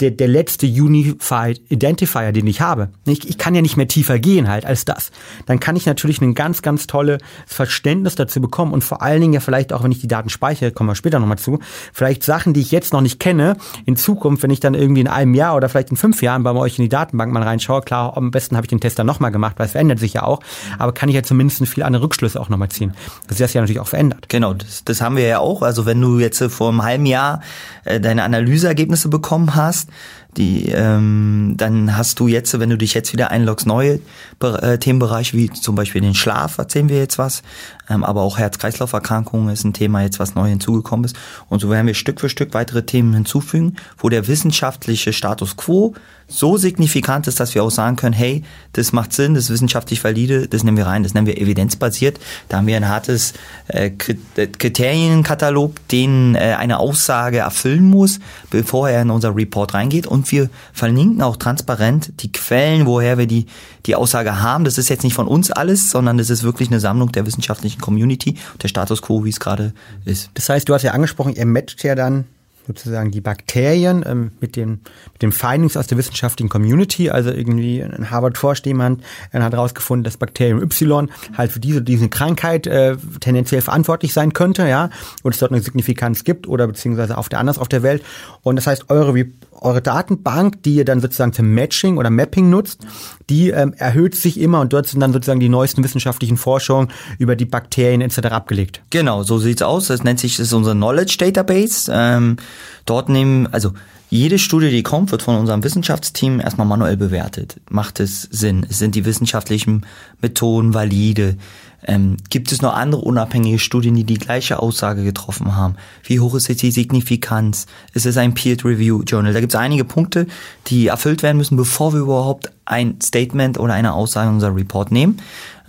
[0.00, 2.88] der, der letzte Unified Identifier, den ich habe.
[3.06, 5.10] Ich, ich kann ja nicht mehr tiefer gehen halt als das.
[5.46, 9.32] Dann kann ich natürlich ein ganz, ganz tolles Verständnis dazu bekommen und vor allen Dingen
[9.32, 11.60] ja vielleicht auch, wenn ich die Daten speichere, kommen wir später nochmal zu,
[11.92, 15.08] vielleicht Sachen, die ich jetzt noch nicht kenne, in Zukunft, wenn ich dann irgendwie in
[15.08, 18.16] einem Jahr oder vielleicht in fünf Jahren bei euch in die Datenbank mal reinschaue, klar,
[18.16, 20.40] am besten habe ich den Test dann nochmal gemacht, weil es verändert sich ja auch,
[20.78, 22.94] aber kann ich ja zumindest viel andere Rückschlüsse auch nochmal ziehen.
[23.28, 24.28] Das ist ja natürlich auch verändert.
[24.28, 25.62] Genau, das, das haben wir ja auch.
[25.62, 27.40] Also wenn du jetzt vor einem halben Jahr
[27.84, 29.94] äh, deine Analyseergebnisse bekommen hast, Yeah.
[30.36, 34.00] Die ähm, dann hast du jetzt, wenn du dich jetzt wieder einloggst, neue
[34.40, 37.42] äh, Themenbereiche wie zum Beispiel den Schlaf, erzählen wir jetzt was,
[37.90, 41.16] ähm, aber auch Herz-Kreislauf-Erkrankungen ist ein Thema jetzt, was neu hinzugekommen ist.
[41.48, 45.94] Und so werden wir Stück für Stück weitere Themen hinzufügen, wo der wissenschaftliche Status quo
[46.28, 48.42] so signifikant ist, dass wir auch sagen können, hey,
[48.72, 52.18] das macht Sinn, das ist wissenschaftlich valide, das nehmen wir rein, das nennen wir evidenzbasiert.
[52.48, 53.34] Da haben wir ein hartes
[53.68, 53.90] äh,
[54.36, 58.18] äh, Kriterienkatalog, den äh, eine Aussage erfüllen muss,
[58.50, 60.06] bevor er in unser Report reingeht.
[60.06, 63.46] Und wir verlinken auch transparent die Quellen, woher wir die,
[63.86, 64.64] die Aussage haben.
[64.64, 67.80] Das ist jetzt nicht von uns alles, sondern das ist wirklich eine Sammlung der wissenschaftlichen
[67.80, 69.72] Community, der Status quo, wie es gerade
[70.04, 70.30] ist.
[70.34, 72.26] Das heißt, du hast ja angesprochen, ihr matcht ja dann
[72.66, 74.80] sozusagen die Bakterien ähm, mit, den,
[75.12, 77.10] mit den Findings aus der wissenschaftlichen Community.
[77.10, 81.82] Also irgendwie in Harvard forscht jemand, er hat herausgefunden, dass Bakterium Y halt für diese,
[81.82, 84.90] diese Krankheit äh, tendenziell verantwortlich sein könnte, ja,
[85.22, 88.02] und es dort eine Signifikanz gibt oder beziehungsweise auf der anders auf der Welt.
[88.42, 89.14] Und das heißt, eure
[89.62, 92.86] eure Datenbank, die ihr dann sozusagen zum Matching oder Mapping nutzt,
[93.30, 97.36] die ähm, erhöht sich immer und dort sind dann sozusagen die neuesten wissenschaftlichen Forschungen über
[97.36, 98.18] die Bakterien etc.
[98.26, 98.82] abgelegt.
[98.90, 99.88] Genau, so sieht's aus.
[99.88, 101.90] Das nennt sich das ist unser Knowledge Database.
[101.94, 102.36] Ähm,
[102.84, 103.72] dort nehmen, also
[104.12, 107.56] jede Studie, die kommt, wird von unserem Wissenschaftsteam erstmal manuell bewertet.
[107.70, 108.66] Macht es Sinn?
[108.68, 109.86] Sind die wissenschaftlichen
[110.20, 111.38] Methoden valide?
[111.84, 115.76] Ähm, gibt es noch andere unabhängige Studien, die die gleiche Aussage getroffen haben?
[116.04, 117.66] Wie hoch ist jetzt die Signifikanz?
[117.92, 119.32] Ist es ein Peer-Review-Journal?
[119.32, 120.26] Da gibt es einige Punkte,
[120.68, 124.92] die erfüllt werden müssen, bevor wir überhaupt ein Statement oder eine Aussage in unser Report
[124.92, 125.20] nehmen.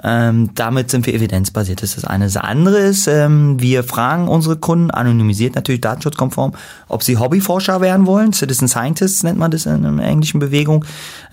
[0.03, 1.81] Ähm, damit sind wir evidenzbasiert.
[1.81, 2.25] Das ist das eine.
[2.25, 6.53] Das andere ist, ähm, wir fragen unsere Kunden, anonymisiert natürlich datenschutzkonform,
[6.87, 8.33] ob sie Hobbyforscher werden wollen.
[8.33, 10.83] Citizen Scientists nennt man das in einer englischen Bewegung.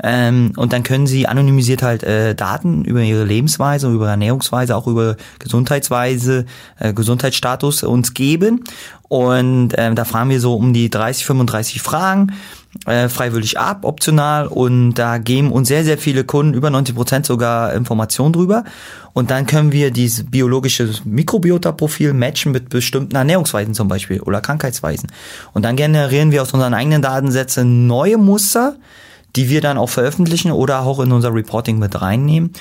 [0.02, 4.86] Ähm, und dann können sie anonymisiert halt äh, Daten über ihre Lebensweise, über Ernährungsweise, auch
[4.86, 6.44] über Gesundheitsweise,
[6.78, 8.64] äh, Gesundheitsstatus uns geben.
[9.08, 12.32] Und ähm, da fragen wir so um die 30, 35 Fragen
[12.86, 17.26] äh, freiwillig ab, optional und da geben uns sehr, sehr viele Kunden, über 90 Prozent
[17.26, 18.64] sogar Informationen drüber
[19.12, 25.10] und dann können wir dieses biologische Mikrobiota-Profil matchen mit bestimmten Ernährungsweisen zum Beispiel oder Krankheitsweisen
[25.52, 28.76] und dann generieren wir aus unseren eigenen Datensätzen neue Muster,
[29.36, 32.52] die wir dann auch veröffentlichen oder auch in unser Reporting mit reinnehmen.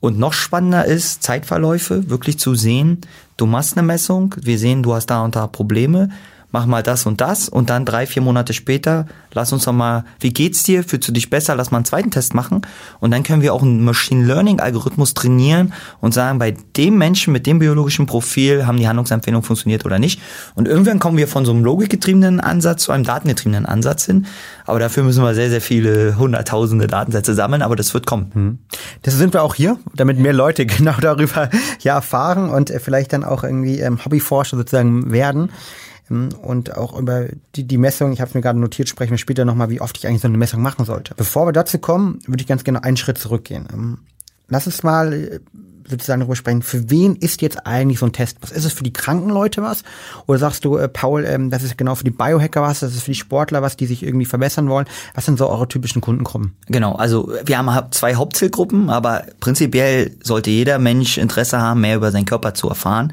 [0.00, 3.00] Und noch spannender ist, Zeitverläufe wirklich zu sehen.
[3.36, 6.10] Du machst eine Messung, wir sehen, du hast da und da Probleme
[6.50, 10.04] mach mal das und das und dann drei, vier Monate später, lass uns doch mal,
[10.20, 12.62] wie geht's dir, fühlst du dich besser, lass mal einen zweiten Test machen
[13.00, 17.32] und dann können wir auch einen Machine Learning Algorithmus trainieren und sagen, bei dem Menschen
[17.32, 20.20] mit dem biologischen Profil haben die Handlungsempfehlungen funktioniert oder nicht
[20.54, 24.26] und irgendwann kommen wir von so einem logikgetriebenen Ansatz zu einem datengetriebenen Ansatz hin,
[24.64, 28.30] aber dafür müssen wir sehr, sehr viele hunderttausende Datensätze sammeln, aber das wird kommen.
[28.32, 28.58] Hm.
[29.02, 33.24] Das sind wir auch hier, damit mehr Leute genau darüber ja erfahren und vielleicht dann
[33.24, 35.50] auch irgendwie ähm, Hobbyforscher sozusagen werden.
[36.10, 39.18] Ähm, und auch über die, die Messung, ich habe es mir gerade notiert, sprechen wir
[39.18, 41.14] später nochmal, wie oft ich eigentlich so eine Messung machen sollte.
[41.16, 43.68] Bevor wir dazu kommen, würde ich ganz gerne einen Schritt zurückgehen.
[43.72, 43.98] Ähm,
[44.48, 45.40] lass uns mal äh,
[45.88, 48.38] sozusagen darüber sprechen, für wen ist jetzt eigentlich so ein Test?
[48.40, 49.84] Was ist es für die kranken Leute was?
[50.26, 53.02] Oder sagst du, äh, Paul, ähm, das ist genau für die Biohacker was, das ist
[53.02, 54.86] für die Sportler was, die sich irgendwie verbessern wollen?
[55.14, 56.54] Was sind so eure typischen Kundengruppen?
[56.66, 62.10] Genau, also wir haben zwei Hauptzielgruppen, aber prinzipiell sollte jeder Mensch Interesse haben, mehr über
[62.10, 63.12] seinen Körper zu erfahren.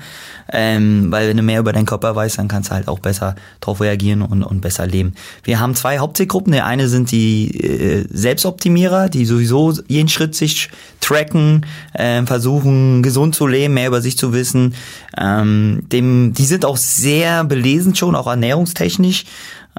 [0.51, 3.35] Ähm, weil wenn du mehr über deinen Körper weißt, dann kannst du halt auch besser
[3.59, 5.13] darauf reagieren und, und besser leben.
[5.43, 6.53] Wir haben zwei Hauptzielgruppen.
[6.53, 10.69] Der eine sind die äh, Selbstoptimierer, die sowieso jeden Schritt sich
[11.05, 14.73] tracken, äh, versuchen gesund zu leben, mehr über sich zu wissen.
[15.17, 19.25] Ähm, dem, die sind auch sehr belesen schon, auch ernährungstechnisch.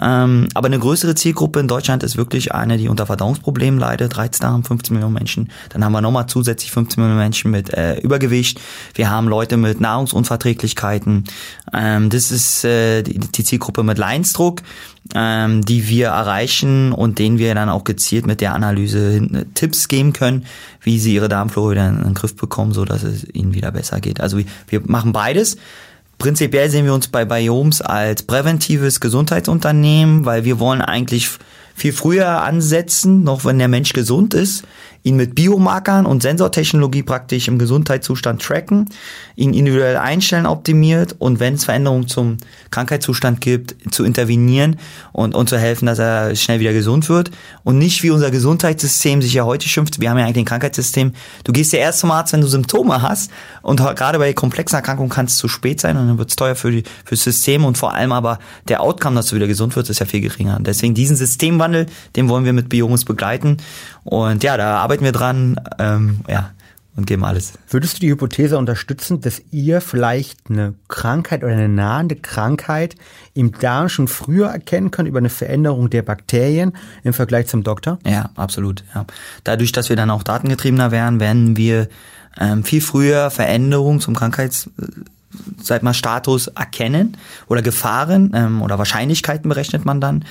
[0.00, 4.18] Ähm, aber eine größere Zielgruppe in Deutschland ist wirklich eine, die unter Verdauungsproblemen leidet.
[4.18, 5.50] Reizdarm, 15 Millionen Menschen.
[5.70, 8.60] Dann haben wir nochmal zusätzlich 15 Millionen Menschen mit äh, Übergewicht.
[8.94, 11.24] Wir haben Leute mit Nahrungsunverträglichkeiten.
[11.72, 14.62] Ähm, das ist äh, die, die Zielgruppe mit Leinsdruck,
[15.14, 19.88] ähm, die wir erreichen und denen wir dann auch gezielt mit der Analyse äh, Tipps
[19.88, 20.44] geben können,
[20.82, 24.00] wie sie ihre Darmflora wieder in den Griff bekommen, so dass es ihnen wieder besser
[24.00, 24.20] geht.
[24.20, 25.56] Also wir machen beides.
[26.18, 31.28] Prinzipiell sehen wir uns bei Biomes als präventives Gesundheitsunternehmen, weil wir wollen eigentlich
[31.74, 34.64] viel früher ansetzen, noch wenn der Mensch gesund ist,
[35.06, 38.86] ihn mit Biomarkern und Sensortechnologie praktisch im Gesundheitszustand tracken,
[39.36, 42.38] ihn individuell einstellen, optimiert und wenn es Veränderungen zum
[42.72, 44.80] Krankheitszustand gibt, zu intervenieren
[45.12, 47.30] und, und zu helfen, dass er schnell wieder gesund wird
[47.62, 50.00] und nicht wie unser Gesundheitssystem sich ja heute schimpft.
[50.00, 51.12] Wir haben ja eigentlich ein Krankheitssystem.
[51.44, 53.30] Du gehst ja erst zum Arzt, wenn du Symptome hast
[53.62, 56.56] und gerade bei komplexen Erkrankungen kann es zu spät sein und dann wird es teuer
[56.56, 59.88] für die, fürs System und vor allem aber der Outcome, dass du wieder gesund wirst,
[59.88, 60.58] ist ja viel geringer.
[60.60, 63.58] Deswegen diesen Systemwandel, den wollen wir mit Biomus begleiten
[64.06, 66.52] und ja, da arbeiten wir dran, ähm, ja,
[66.96, 67.52] und geben alles.
[67.68, 72.96] Würdest du die Hypothese unterstützen, dass ihr vielleicht eine Krankheit oder eine nahende Krankheit
[73.34, 76.72] im Darm schon früher erkennen könnt über eine Veränderung der Bakterien
[77.04, 77.98] im Vergleich zum Doktor?
[78.06, 78.82] Ja, absolut.
[78.94, 79.04] Ja.
[79.44, 81.88] Dadurch, dass wir dann auch datengetriebener werden, werden wir
[82.40, 84.86] ähm, viel früher Veränderungen zum Krankheits äh,
[85.62, 87.16] sag mal, Status erkennen
[87.48, 90.24] oder Gefahren ähm, oder Wahrscheinlichkeiten berechnet man dann.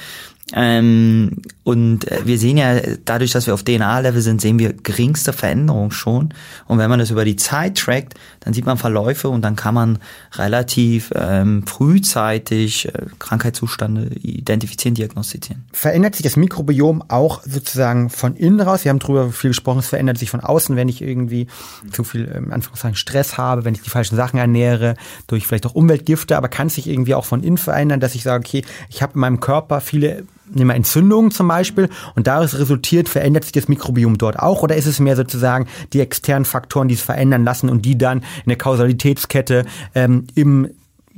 [0.54, 5.34] Ähm, und äh, wir sehen ja, dadurch, dass wir auf DNA-Level sind, sehen wir geringste
[5.34, 6.36] Veränderungen schon.
[6.68, 9.74] Und wenn man das über die Zeit trackt, dann sieht man Verläufe und dann kann
[9.74, 9.98] man
[10.34, 15.66] relativ ähm, frühzeitig äh, Krankheitszustände identifizieren, diagnostizieren.
[15.74, 18.86] Verändert sich das Mikrobiom auch sozusagen von innen raus?
[18.86, 21.48] Wir haben darüber viel gesprochen, es verändert sich von außen, wenn ich irgendwie
[21.92, 24.94] zu viel ähm, Anführungszeichen Stress habe, wenn ich die falschen Sachen ernähre,
[25.26, 28.46] durch vielleicht auch Umweltgifte, aber kann sich irgendwie auch von innen verändern, dass ich sage,
[28.46, 33.10] okay, ich habe in meinem Körper viele nehmen wir Entzündungen zum Beispiel und daraus resultiert,
[33.10, 36.96] verändert sich das Mikrobiom dort auch oder ist es mehr sozusagen die externen Faktoren, die
[36.96, 40.70] es verändern lassen und die dann in der Kausalitätskette ähm, im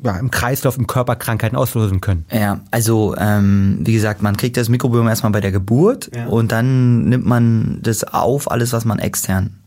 [0.03, 2.25] ja, im Kreislauf, im Körper Krankheiten auslösen können.
[2.31, 6.27] Ja, also ähm, wie gesagt, man kriegt das Mikrobiom erstmal bei der Geburt ja.
[6.27, 9.57] und dann nimmt man das auf, alles, was man extern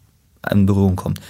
[0.48, 1.20] in Berührung kommt.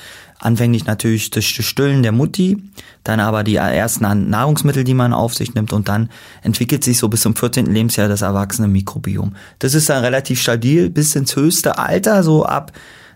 [0.40, 2.56] Anfänglich natürlich das Stillen der Mutti,
[3.04, 6.08] dann aber die ersten Nahrungsmittel, die man auf sich nimmt und dann
[6.42, 7.66] entwickelt sich so bis zum 14.
[7.66, 9.36] Lebensjahr das erwachsene Mikrobiom.
[9.58, 12.72] Das ist dann relativ stabil bis ins höchste Alter, so ab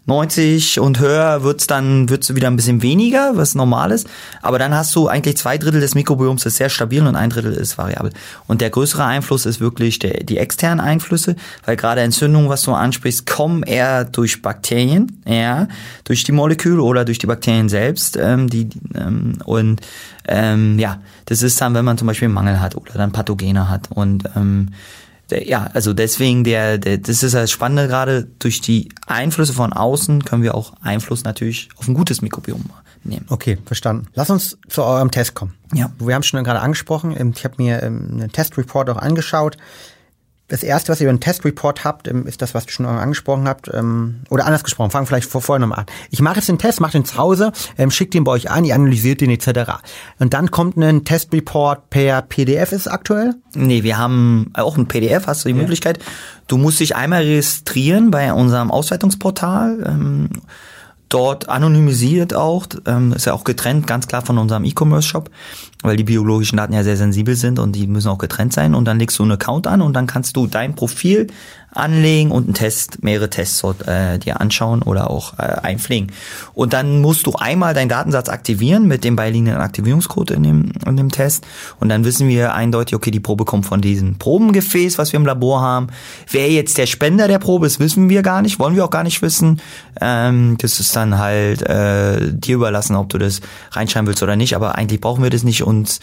[0.07, 4.07] 90 und höher wird's dann wird's wieder ein bisschen weniger, was normal ist.
[4.43, 7.53] Aber dann hast du eigentlich zwei Drittel des Mikrobioms ist sehr stabil und ein Drittel
[7.55, 8.13] ist variabel.
[8.47, 12.73] Und der größere Einfluss ist wirklich der, die externen Einflüsse, weil gerade Entzündungen, was du
[12.73, 15.69] ansprichst, kommen eher durch Bakterien, ja,
[16.05, 18.19] durch die Moleküle oder durch die Bakterien selbst.
[18.19, 19.81] Ähm, die, ähm, und
[20.29, 23.89] ähm, ja, das ist dann, wenn man zum Beispiel Mangel hat oder dann Pathogene hat.
[23.91, 24.69] Und ähm,
[25.31, 30.25] ja, also deswegen der, der das ist das Spannende gerade durch die Einflüsse von außen
[30.25, 32.65] können wir auch Einfluss natürlich auf ein gutes Mikrobiom
[33.05, 33.27] nehmen.
[33.29, 34.07] Okay, verstanden.
[34.15, 35.55] Lass uns zu eurem Test kommen.
[35.73, 35.93] Ja.
[35.99, 37.15] Wir haben es schon gerade angesprochen.
[37.17, 39.57] Ähm, ich habe mir ähm, einen Testreport auch angeschaut.
[40.49, 43.49] Das erste, was ihr über einen Testreport habt, ähm, ist das, was du schon angesprochen
[43.49, 43.69] habt.
[43.69, 45.87] Oder anders gesprochen, fangen vielleicht vor, vorher nochmal an.
[46.11, 47.53] Ich mache jetzt den Test, mache den zu Hause,
[47.89, 49.73] schickt den bei euch an, ihr analysiert den etc.
[50.19, 53.35] Und dann kommt ein Testreport per PDF, ist aktuell?
[53.55, 55.61] Nee, wir haben auch ein PDF, hast du die ja.
[55.61, 55.99] Möglichkeit.
[56.47, 59.79] Du musst dich einmal registrieren bei unserem Auswertungsportal
[61.09, 65.31] dort anonymisiert auch, ähm, ist ja auch getrennt, ganz klar von unserem E-Commerce-Shop,
[65.83, 68.75] weil die biologischen Daten ja sehr sensibel sind und die müssen auch getrennt sein.
[68.75, 71.29] Und dann legst du einen Account an und dann kannst du dein Profil
[71.75, 76.13] anlegen und einen Test, mehrere Tests dort, äh, dir anschauen oder auch äh, einpflegen.
[76.55, 80.97] Und dann musst du einmal deinen Datensatz aktivieren mit dem beiliegenden Aktivierungscode in dem, in
[80.97, 81.47] dem Test.
[81.81, 85.27] Und dann wissen wir eindeutig, okay, die Probe kommt von diesem Probengefäß, was wir im
[85.27, 85.89] Labor haben.
[86.31, 89.05] Wer jetzt der Spender der Probe ist, wissen wir gar nicht, wollen wir auch gar
[89.05, 89.61] nicht wissen.
[90.01, 93.41] Ähm, das ist dann halt äh, dir überlassen, ob du das
[93.73, 94.55] reinschreiben willst oder nicht.
[94.55, 95.65] Aber eigentlich brauchen wir das nicht.
[95.65, 96.01] Uns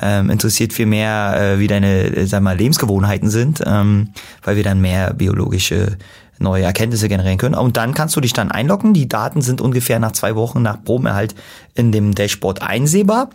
[0.00, 4.10] ähm, interessiert viel mehr, äh, wie deine, äh, sag mal, Lebensgewohnheiten sind, ähm,
[4.42, 5.96] weil wir dann mehr biologische
[6.38, 7.54] neue Erkenntnisse generieren können.
[7.54, 8.92] Und dann kannst du dich dann einloggen.
[8.92, 11.34] Die Daten sind ungefähr nach zwei Wochen nach Probenerhalt
[11.74, 13.30] in dem Dashboard einsehbar.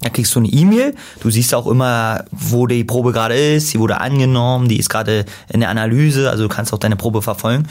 [0.00, 0.94] Da kriegst du eine E-Mail.
[1.20, 3.70] Du siehst auch immer, wo die Probe gerade ist.
[3.70, 4.68] Sie wurde angenommen.
[4.68, 6.30] Die ist gerade in der Analyse.
[6.30, 7.66] Also du kannst auch deine Probe verfolgen.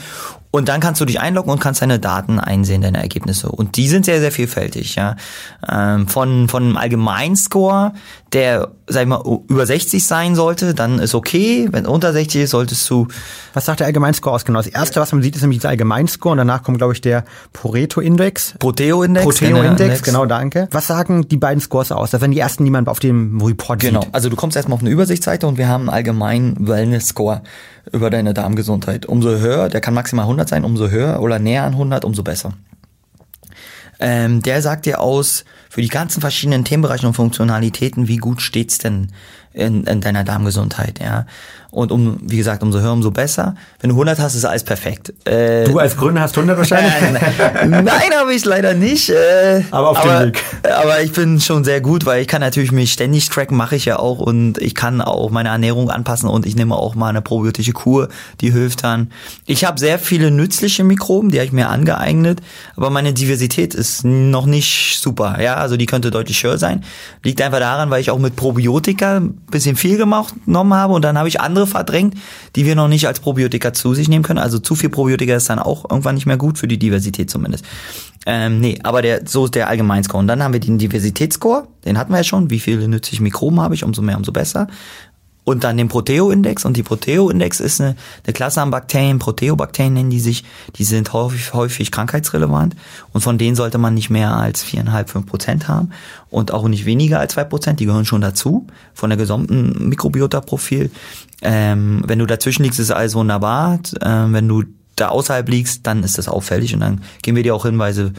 [0.50, 3.50] Und dann kannst du dich einloggen und kannst deine Daten einsehen, deine Ergebnisse.
[3.50, 5.16] Und die sind sehr, sehr vielfältig, ja.
[5.68, 7.92] Ähm, von, von einem Allgemeinscore,
[8.32, 11.68] der, sag ich mal, über 60 sein sollte, dann ist okay.
[11.70, 13.08] Wenn unter 60 ist, solltest du.
[13.54, 14.58] Was sagt der Allgemeinscore aus genau?
[14.58, 17.24] Das erste, was man sieht, ist nämlich der Allgemeinscore und danach kommt, glaube ich, der
[17.52, 18.54] Pareto-Index.
[18.58, 19.24] Proteo-Index.
[19.24, 20.68] Proteo-Index, genau, danke.
[20.70, 22.10] Was sagen die beiden Scores aus?
[22.10, 24.00] Das sind die ersten, die man auf dem Report genau.
[24.00, 24.06] sieht.
[24.06, 24.14] Genau.
[24.14, 27.42] Also du kommst erstmal auf eine Übersichtsseite und wir haben einen allgemeinen Wellness-Score
[27.92, 29.06] über deine Darmgesundheit.
[29.06, 32.52] Umso höher, der kann maximal 100 sein, umso höher oder näher an 100, umso besser.
[34.00, 38.78] Ähm, der sagt dir aus, für die ganzen verschiedenen Themenbereiche und Funktionalitäten, wie gut steht's
[38.78, 39.08] denn
[39.52, 41.26] in, in deiner Darmgesundheit, ja.
[41.70, 43.54] Und um, wie gesagt, umso höher, umso besser.
[43.80, 45.12] Wenn du 100 hast, ist alles perfekt.
[45.26, 46.92] Äh, du als Gründer hast 100 wahrscheinlich?
[47.68, 49.10] Nein, habe ich leider nicht.
[49.10, 50.42] Äh, aber auf aber, dem Weg.
[50.64, 53.84] Aber ich bin schon sehr gut, weil ich kann natürlich mich ständig tracken, mache ich
[53.84, 54.18] ja auch.
[54.18, 58.08] Und ich kann auch meine Ernährung anpassen und ich nehme auch mal eine probiotische Kur,
[58.40, 59.10] die hilft dann.
[59.44, 62.40] Ich habe sehr viele nützliche Mikroben, die habe ich mir angeeignet.
[62.76, 65.38] Aber meine Diversität ist noch nicht super.
[65.42, 66.82] Ja, also die könnte deutlich höher sein.
[67.22, 71.02] Liegt einfach daran, weil ich auch mit Probiotika ein bisschen viel gemacht, genommen habe und
[71.02, 72.14] dann habe ich andere andere verdrängt,
[72.56, 74.38] die wir noch nicht als Probiotika zu sich nehmen können.
[74.38, 77.64] Also zu viel Probiotika ist dann auch irgendwann nicht mehr gut für die Diversität zumindest.
[78.26, 80.20] Ähm, nee, aber der, so ist der Allgemeinscore.
[80.20, 82.50] Und dann haben wir den Diversitätsscore, den hatten wir ja schon.
[82.50, 83.84] Wie viele nützliche Mikroben habe ich?
[83.84, 84.68] Umso mehr, umso besser
[85.48, 86.66] und dann den Proteo-Index.
[86.66, 90.44] Und die Proteo-Index ist eine, eine Klasse an Bakterien, Proteobakterien nennen die sich,
[90.76, 92.76] die sind häufig, häufig krankheitsrelevant
[93.14, 95.90] und von denen sollte man nicht mehr als viereinhalb, fünf Prozent haben
[96.28, 100.90] und auch nicht weniger als zwei Prozent, die gehören schon dazu, von der gesamten Mikrobiota-Profil.
[101.40, 103.78] Ähm, wenn du dazwischen liegst, ist alles wunderbar.
[104.02, 104.64] Ähm, wenn du
[104.96, 108.12] da außerhalb liegst, dann ist das auffällig und dann geben wir dir auch Hinweise,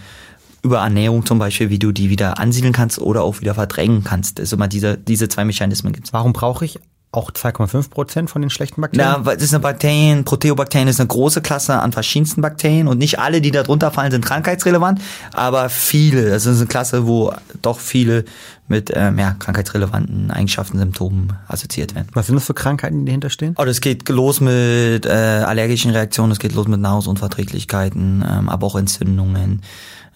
[0.62, 4.40] über Ernährung zum Beispiel, wie du die wieder ansiedeln kannst oder auch wieder verdrängen kannst.
[4.40, 6.12] Ist immer diese, diese zwei Mechanismen gibt's.
[6.12, 6.80] Warum brauche ich
[7.12, 9.26] auch 2,5 Prozent von den schlechten Bakterien?
[9.26, 13.18] Ja, das ist eine Bakterien, Proteobakterien ist eine große Klasse an verschiedensten Bakterien und nicht
[13.18, 15.02] alle, die da drunter fallen, sind krankheitsrelevant,
[15.34, 16.30] aber viele.
[16.30, 18.26] Das ist eine Klasse, wo doch viele
[18.68, 22.10] mit ähm, ja, krankheitsrelevanten Eigenschaften, Symptomen assoziiert werden.
[22.14, 23.56] Was sind das für Krankheiten, die dahinter stehen?
[23.58, 28.68] Oh, das geht los mit äh, allergischen Reaktionen, es geht los mit Nahrungsunverträglichkeiten, ähm, aber
[28.68, 29.64] auch Entzündungen.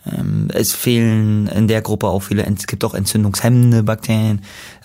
[0.06, 4.42] Ähm, es fehlen in der Gruppe auch viele, es gibt auch entzündungshemmende Bakterien,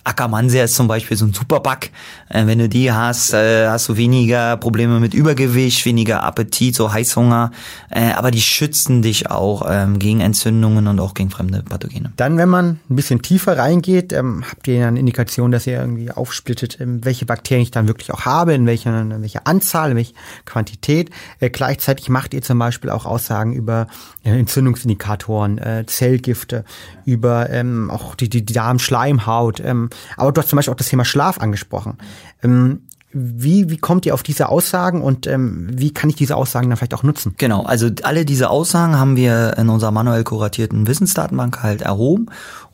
[0.09, 1.91] Akkermansia ist zum Beispiel so ein Superbug.
[2.29, 6.93] Äh, wenn du die hast, äh, hast du weniger Probleme mit Übergewicht, weniger Appetit, so
[6.93, 7.51] Heißhunger.
[7.91, 12.13] Äh, aber die schützen dich auch ähm, gegen Entzündungen und auch gegen fremde Pathogene.
[12.17, 16.11] Dann, wenn man ein bisschen tiefer reingeht, ähm, habt ihr eine Indikation, dass ihr irgendwie
[16.11, 19.97] aufsplittet, ähm, welche Bakterien ich dann wirklich auch habe, in welcher, in welcher Anzahl, in
[19.97, 20.15] welcher
[20.47, 21.11] Quantität.
[21.41, 23.87] Äh, gleichzeitig macht ihr zum Beispiel auch Aussagen über
[24.25, 26.65] äh, Entzündungsindikatoren, äh, Zellgifte,
[27.05, 29.61] über ähm, auch die, die, die Darmschleimhaut.
[29.61, 31.99] Ähm, aber du hast zum Beispiel auch das Thema Schlaf angesprochen.
[32.43, 36.69] Ähm, Wie, wie kommt ihr auf diese Aussagen und ähm, wie kann ich diese Aussagen
[36.69, 37.35] dann vielleicht auch nutzen?
[37.39, 42.27] Genau, also alle diese Aussagen haben wir in unserer manuell kuratierten Wissensdatenbank halt erhoben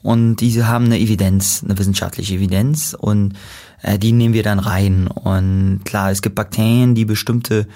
[0.03, 3.35] und diese haben eine Evidenz, eine wissenschaftliche Evidenz und
[3.83, 5.07] äh, die nehmen wir dann rein.
[5.07, 7.69] Und klar, es gibt Bakterien, die bestimmte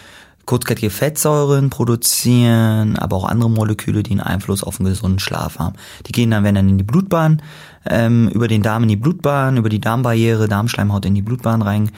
[0.44, 5.76] kurzkettige Fettsäuren produzieren, aber auch andere Moleküle, die einen Einfluss auf einen gesunden Schlaf haben.
[6.06, 7.42] Die gehen dann, wenn dann in die Blutbahn,
[7.88, 11.90] ähm, über den Darm in die Blutbahn, über die Darmbarriere, Darmschleimhaut in die Blutbahn rein,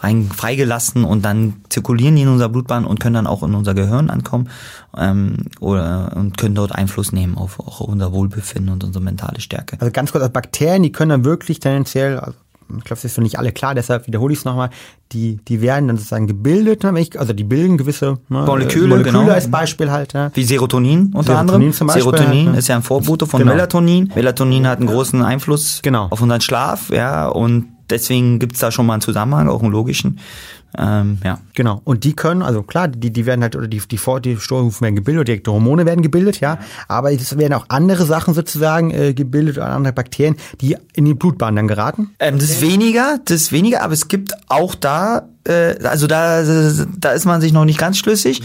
[0.00, 3.74] rein freigelassen und dann zirkulieren die in unserer Blutbahn und können dann auch in unser
[3.74, 4.48] Gehirn ankommen
[4.96, 9.76] ähm, oder und können dort Einfluss nehmen auf auch unser Wohlbefinden und unsere mentale Stärke.
[9.80, 12.38] Also ganz kurz, also Bakterien, die können dann wirklich tendenziell, also
[12.76, 14.70] ich glaube, das ist für nicht alle klar, deshalb wiederhole ich es nochmal,
[15.12, 19.32] die, die werden dann sozusagen gebildet, ne, also die bilden gewisse ne, Moleküle, Moleküle genau.
[19.32, 20.12] als Beispiel halt.
[20.12, 20.30] Ja.
[20.34, 21.72] Wie Serotonin unter Serotonin anderem.
[21.72, 22.58] zum Beispiel Serotonin halt, ne?
[22.58, 23.52] ist ja ein Vorbote von Genau.
[23.52, 24.12] Melatonin.
[24.14, 26.08] Melatonin hat einen großen Einfluss Genau.
[26.10, 30.18] auf unseren Schlaf, ja, und deswegen gibt's da schon mal einen Zusammenhang, auch einen logischen.
[30.76, 31.40] Ähm, ja.
[31.54, 31.80] Genau.
[31.84, 34.82] Und die können, also klar, die, die werden halt, oder die, die, Vor- die Steuerhufen
[34.82, 36.58] werden gebildet, oder die Hormone werden gebildet, ja.
[36.88, 41.14] Aber es werden auch andere Sachen sozusagen äh, gebildet, oder andere Bakterien, die in die
[41.14, 42.10] Blutbahn dann geraten.
[42.18, 46.42] Ähm, das ist weniger, das ist weniger, aber es gibt auch da, äh, also da,
[46.98, 48.42] da ist man sich noch nicht ganz schlüssig,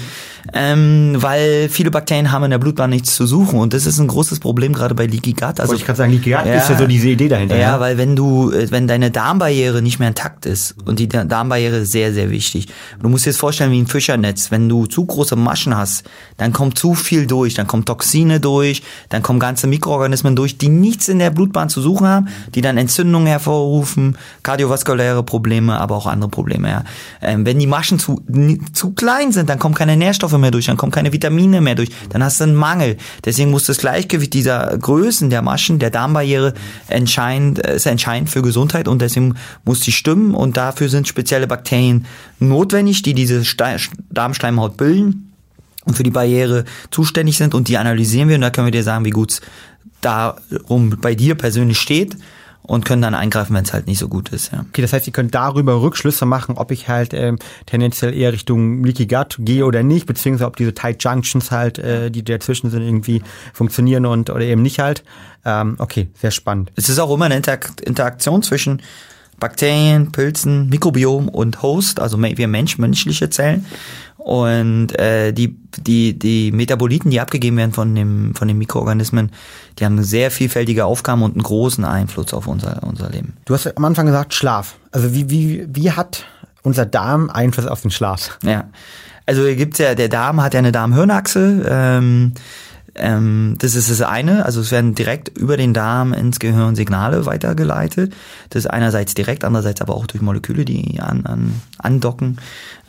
[0.54, 4.08] ähm, weil viele Bakterien haben in der Blutbahn nichts zu suchen und das ist ein
[4.08, 5.60] großes Problem gerade bei Leaky Gut.
[5.60, 7.80] Also ich gerade sagen, Leaky Gut ist ja so diese Idee dahinter, Ja, ja.
[7.80, 11.78] weil wenn du, äh, wenn deine Darmbarriere nicht mehr intakt ist und die Da- Darmbarriere
[11.78, 12.68] ist sehr, sehr wichtig.
[13.02, 14.52] Du musst dir das vorstellen wie ein Fischernetz.
[14.52, 16.04] Wenn du zu große Maschen hast,
[16.38, 20.70] dann kommt zu viel durch, dann kommen Toxine durch, dann kommen ganze Mikroorganismen durch, die
[20.70, 26.06] nichts in der Blutbahn zu suchen haben, die dann Entzündungen hervorrufen, kardiovaskuläre Probleme, aber auch
[26.08, 26.70] andere Probleme.
[26.70, 26.84] Ja.
[27.22, 28.22] Ähm, wenn die Maschen zu,
[28.74, 31.89] zu klein sind, dann kommen keine Nährstoffe mehr durch, dann kommen keine Vitamine mehr durch,
[32.10, 32.98] dann hast du einen Mangel.
[33.26, 36.54] Deswegen muss das Gleichgewicht dieser Größen der Maschen, der Darmbarriere
[36.88, 39.36] entscheidend, äh, ist entscheidend für Gesundheit und deswegen
[39.66, 42.06] muss die stimmen und dafür sind spezielle Bakterien
[42.39, 43.78] notwendig, die diese Ste-
[44.12, 45.34] Darmschleimhaut bilden
[45.86, 48.84] und für die Barriere zuständig sind und die analysieren wir und da können wir dir
[48.84, 49.41] sagen, wie gut es
[50.02, 52.18] darum bei dir persönlich steht
[52.64, 54.51] und können dann eingreifen, wenn es halt nicht so gut ist.
[54.51, 54.66] Ja.
[54.70, 58.84] Okay, das heißt, ihr könnt darüber Rückschlüsse machen, ob ich halt ähm, tendenziell eher Richtung
[58.84, 62.82] Leaky Gut gehe oder nicht, beziehungsweise ob diese Tight Junctions halt, äh, die dazwischen sind,
[62.82, 63.22] irgendwie
[63.53, 65.03] funktionieren und oder eben nicht halt.
[65.45, 66.72] Ähm, okay, sehr spannend.
[66.76, 68.82] Es ist auch immer eine Interak Interaktion zwischen
[69.39, 73.66] Bakterien, Pilzen, Mikrobiom und Host, also wir Mensch, menschliche Zellen.
[74.24, 79.32] Und äh, die, die, die Metaboliten, die abgegeben werden von, dem, von den Mikroorganismen,
[79.78, 83.34] die haben sehr vielfältige Aufgaben und einen großen Einfluss auf unser, unser Leben.
[83.43, 84.76] Du hast am Anfang gesagt Schlaf.
[84.91, 86.26] Also wie, wie, wie hat
[86.61, 88.39] unser Darm Einfluss auf den Schlaf?
[88.43, 88.69] Ja.
[89.26, 91.65] Also gibt's ja, der Darm hat ja eine Darm-Hirn-Achse.
[91.67, 92.34] Ähm,
[92.96, 94.46] ähm, das ist das eine.
[94.46, 98.14] Also es werden direkt über den Darm ins Gehirn Signale weitergeleitet.
[98.50, 102.38] Das ist einerseits direkt, andererseits aber auch durch Moleküle, die an, an, andocken.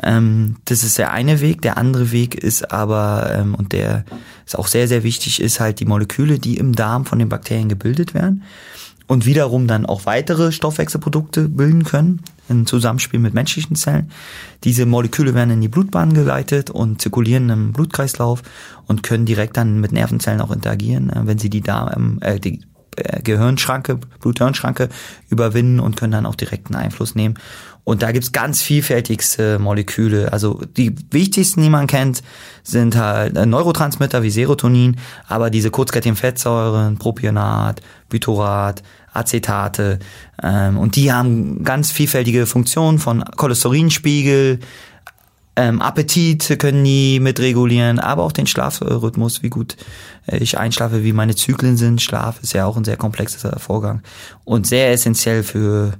[0.02, 1.62] Ähm, das ist der eine Weg.
[1.62, 4.04] Der andere Weg ist aber, ähm, und der
[4.44, 7.68] ist auch sehr, sehr wichtig, ist halt die Moleküle, die im Darm von den Bakterien
[7.68, 8.42] gebildet werden
[9.06, 14.10] und wiederum dann auch weitere Stoffwechselprodukte bilden können im Zusammenspiel mit menschlichen Zellen.
[14.64, 18.42] Diese Moleküle werden in die Blutbahn geleitet und zirkulieren im Blutkreislauf
[18.86, 22.60] und können direkt dann mit Nervenzellen auch interagieren, äh, wenn sie die, Darm, äh, die
[23.22, 24.88] Gehirnschranke, Bluthirnschranke
[25.28, 27.34] überwinden und können dann auch direkten Einfluss nehmen.
[27.84, 30.32] Und da gibt's ganz vielfältigste Moleküle.
[30.32, 32.22] Also die wichtigsten, die man kennt,
[32.62, 34.96] sind halt äh, Neurotransmitter wie Serotonin,
[35.28, 38.82] aber diese kurzkettigen Fettsäuren, Propionat, Butyrat,
[39.12, 39.98] Acetate.
[40.42, 44.60] Ähm, und die haben ganz vielfältige Funktionen von Cholesterinspiegel,
[45.56, 49.76] ähm, Appetit können die mitregulieren, aber auch den Schlafrhythmus, wie gut
[50.26, 52.02] äh, ich einschlafe, wie meine Zyklen sind.
[52.02, 54.02] Schlaf ist ja auch ein sehr komplexer Vorgang
[54.44, 55.94] und sehr essentiell für,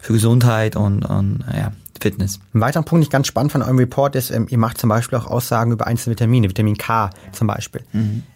[0.00, 2.38] für Gesundheit und, und ja, Fitness.
[2.54, 4.88] Ein weiterer Punkt, den ich ganz spannend von eurem Report ist, ähm, ihr macht zum
[4.88, 7.82] Beispiel auch Aussagen über einzelne Vitamine, Vitamin K zum Beispiel.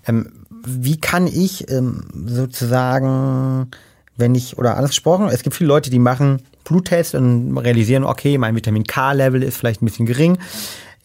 [0.07, 0.33] Ähm,
[0.67, 3.69] wie kann ich ähm, sozusagen,
[4.17, 8.39] wenn ich, oder anders gesprochen, es gibt viele Leute, die machen Bluttests und realisieren, okay,
[8.39, 10.39] mein Vitamin K-Level ist vielleicht ein bisschen gering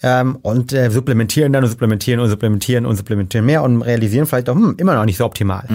[0.02, 4.50] ähm, und äh, supplementieren dann und supplementieren und supplementieren und supplementieren mehr und realisieren vielleicht
[4.50, 5.66] auch, hm, immer noch nicht so optimal.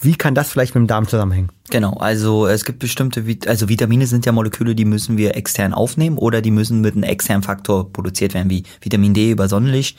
[0.00, 1.48] Wie kann das vielleicht mit dem Darm zusammenhängen?
[1.70, 6.18] Genau, also es gibt bestimmte, also Vitamine sind ja Moleküle, die müssen wir extern aufnehmen
[6.18, 9.98] oder die müssen mit einem externen Faktor produziert werden, wie Vitamin D über Sonnenlicht,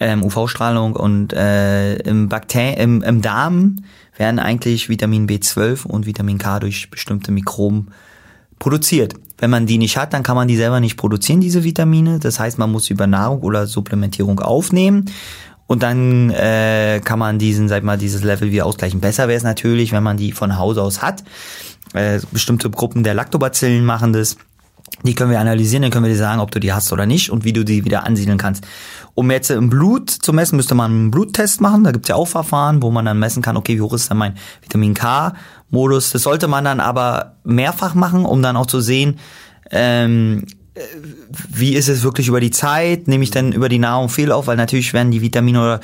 [0.00, 3.84] ähm, UV-Strahlung und äh, im, Bakter im, im Darm
[4.16, 7.88] werden eigentlich Vitamin B12 und Vitamin K durch bestimmte Mikroben
[8.62, 9.14] produziert.
[9.38, 12.20] Wenn man die nicht hat, dann kann man die selber nicht produzieren, diese Vitamine.
[12.20, 15.06] Das heißt, man muss sie über Nahrung oder Supplementierung aufnehmen.
[15.66, 19.00] Und dann äh, kann man diesen, sag mal, dieses Level wieder ausgleichen.
[19.00, 21.24] Besser wäre es natürlich, wenn man die von Haus aus hat.
[21.92, 24.36] Äh, bestimmte Gruppen der Lactobacillen machen das.
[25.02, 27.30] Die können wir analysieren, dann können wir dir sagen, ob du die hast oder nicht
[27.30, 28.64] und wie du die wieder ansiedeln kannst.
[29.14, 31.82] Um jetzt im Blut zu messen, müsste man einen Bluttest machen.
[31.82, 34.18] Da gibt's ja auch Verfahren, wo man dann messen kann, okay, wie hoch ist denn
[34.18, 34.94] mein Vitamin
[35.72, 36.10] K-Modus.
[36.12, 39.18] Das sollte man dann aber mehrfach machen, um dann auch zu sehen,
[39.70, 40.44] ähm,
[41.50, 43.08] wie ist es wirklich über die Zeit?
[43.08, 44.46] Nehme ich denn über die Nahrung viel auf?
[44.46, 45.80] Weil natürlich werden die Vitamine oder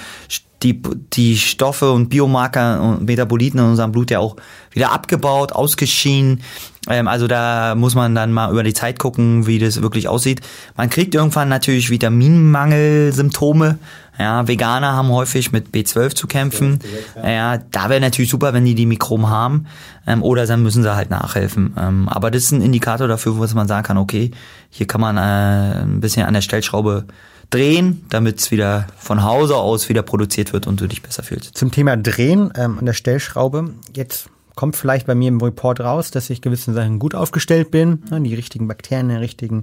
[0.63, 0.81] die,
[1.13, 4.37] die Stoffe und Biomarker und Metaboliten in unserem Blut ja auch
[4.73, 6.43] wieder abgebaut, ausgeschieden.
[6.89, 10.41] Ähm, also da muss man dann mal über die Zeit gucken, wie das wirklich aussieht.
[10.77, 13.79] Man kriegt irgendwann natürlich Vitaminmangelsymptome.
[14.19, 16.81] Ja, Veganer haben häufig mit B12 zu kämpfen.
[17.23, 19.67] Ja, da wäre natürlich super, wenn die die Mikroben haben.
[20.09, 21.75] Ähm, oder dann müssen sie halt nachhelfen.
[21.79, 24.33] Ähm, aber das ist ein Indikator dafür, wo man sagen kann, okay,
[24.71, 27.05] hier kann man äh, ein bisschen an der Stellschraube
[27.51, 31.57] drehen, damit es wieder von Hause aus wieder produziert wird und du dich besser fühlst.
[31.57, 33.71] Zum Thema Drehen ähm, an der Stellschraube.
[33.95, 34.29] Jetzt
[34.59, 38.21] kommt vielleicht bei mir im Report raus, dass ich gewissen Sachen gut aufgestellt bin, ne,
[38.21, 39.63] die richtigen Bakterien, der richtigen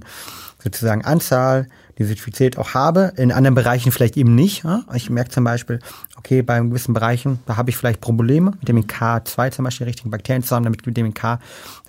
[0.64, 1.68] sozusagen Anzahl,
[1.98, 3.12] die Diversität auch habe.
[3.18, 4.64] In anderen Bereichen vielleicht eben nicht.
[4.64, 4.86] Ne?
[4.94, 5.80] Ich merke zum Beispiel,
[6.16, 9.90] okay, bei gewissen Bereichen, da habe ich vielleicht Probleme mit dem K2 zum Beispiel, die
[9.90, 11.40] richtigen Bakterien zusammen, damit Vitamin K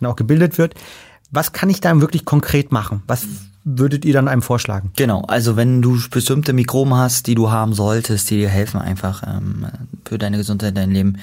[0.01, 0.75] dann auch gebildet wird.
[1.31, 3.03] Was kann ich da wirklich konkret machen?
[3.07, 3.25] Was
[3.63, 4.91] würdet ihr dann einem vorschlagen?
[4.97, 9.23] Genau, also wenn du bestimmte Mikroben hast, die du haben solltest, die dir helfen einfach
[9.25, 9.67] ähm,
[10.03, 11.15] für deine Gesundheit, dein Leben,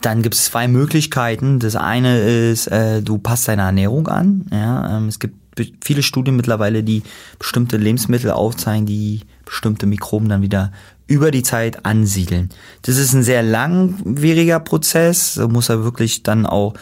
[0.00, 1.58] dann gibt es zwei Möglichkeiten.
[1.58, 4.46] Das eine ist, äh, du passt deine Ernährung an.
[4.52, 5.36] Ja, ähm, es gibt
[5.82, 7.02] viele Studien mittlerweile, die
[7.38, 10.72] bestimmte Lebensmittel aufzeigen, die bestimmte Mikroben dann wieder
[11.06, 12.50] über die Zeit ansiedeln.
[12.82, 15.34] Das ist ein sehr langwieriger Prozess.
[15.34, 16.74] Du musst ja wirklich dann auch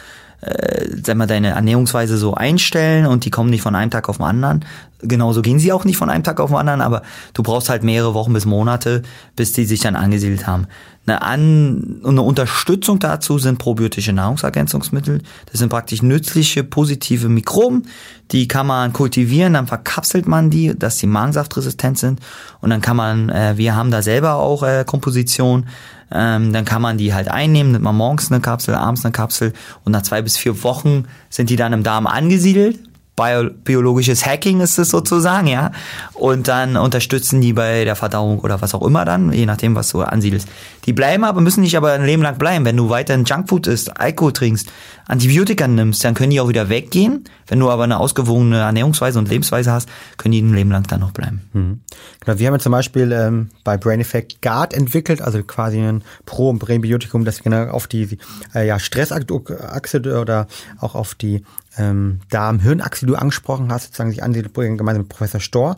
[0.43, 4.17] äh, sag mal, deine Ernährungsweise so einstellen und die kommen nicht von einem Tag auf
[4.17, 4.65] den anderen.
[5.03, 7.03] Genauso gehen sie auch nicht von einem Tag auf den anderen, aber
[7.35, 9.03] du brauchst halt mehrere Wochen bis Monate,
[9.35, 10.69] bis die sich dann angesiedelt haben.
[11.05, 15.23] Eine, An eine Unterstützung dazu sind probiotische Nahrungsergänzungsmittel.
[15.51, 17.89] Das sind praktisch nützliche, positive Mikroben.
[18.31, 22.21] Die kann man kultivieren, dann verkapselt man die, dass die magensaftresistent sind.
[22.61, 25.67] Und dann kann man, äh, wir haben da selber auch äh, Komposition,
[26.13, 29.53] ähm, dann kann man die halt einnehmen, nimmt man morgens eine Kapsel, abends eine Kapsel
[29.85, 32.79] und nach zwei bis vier Wochen sind die dann im Darm angesiedelt
[33.15, 35.73] Bio biologisches Hacking ist es sozusagen, ja.
[36.15, 39.91] Und dann unterstützen die bei der Verdauung oder was auch immer dann, je nachdem, was
[39.91, 40.49] du ansiedelst.
[40.87, 42.65] Die bleiben aber, müssen nicht aber ein Leben lang bleiben.
[42.65, 44.69] Wenn du weiterhin Junkfood isst, Alkohol trinkst,
[45.07, 47.25] Antibiotika nimmst, dann können die auch wieder weggehen.
[47.47, 51.01] Wenn du aber eine ausgewogene Ernährungsweise und Lebensweise hast, können die ein Leben lang dann
[51.01, 51.43] noch bleiben.
[51.53, 51.81] Mhm.
[52.21, 56.03] Genau, wir haben ja zum Beispiel ähm, bei Brain Effect Guard entwickelt, also quasi ein
[56.25, 58.17] Pro- und Präbiotikum, das genau auf die
[58.55, 60.47] äh, ja, Stressachse oder
[60.81, 61.45] auch auf die
[61.79, 65.77] ähm, Darm-Hirnachse, die du angesprochen hast, sozusagen sich ansiedelt, gemeinsam mit Professor Storr.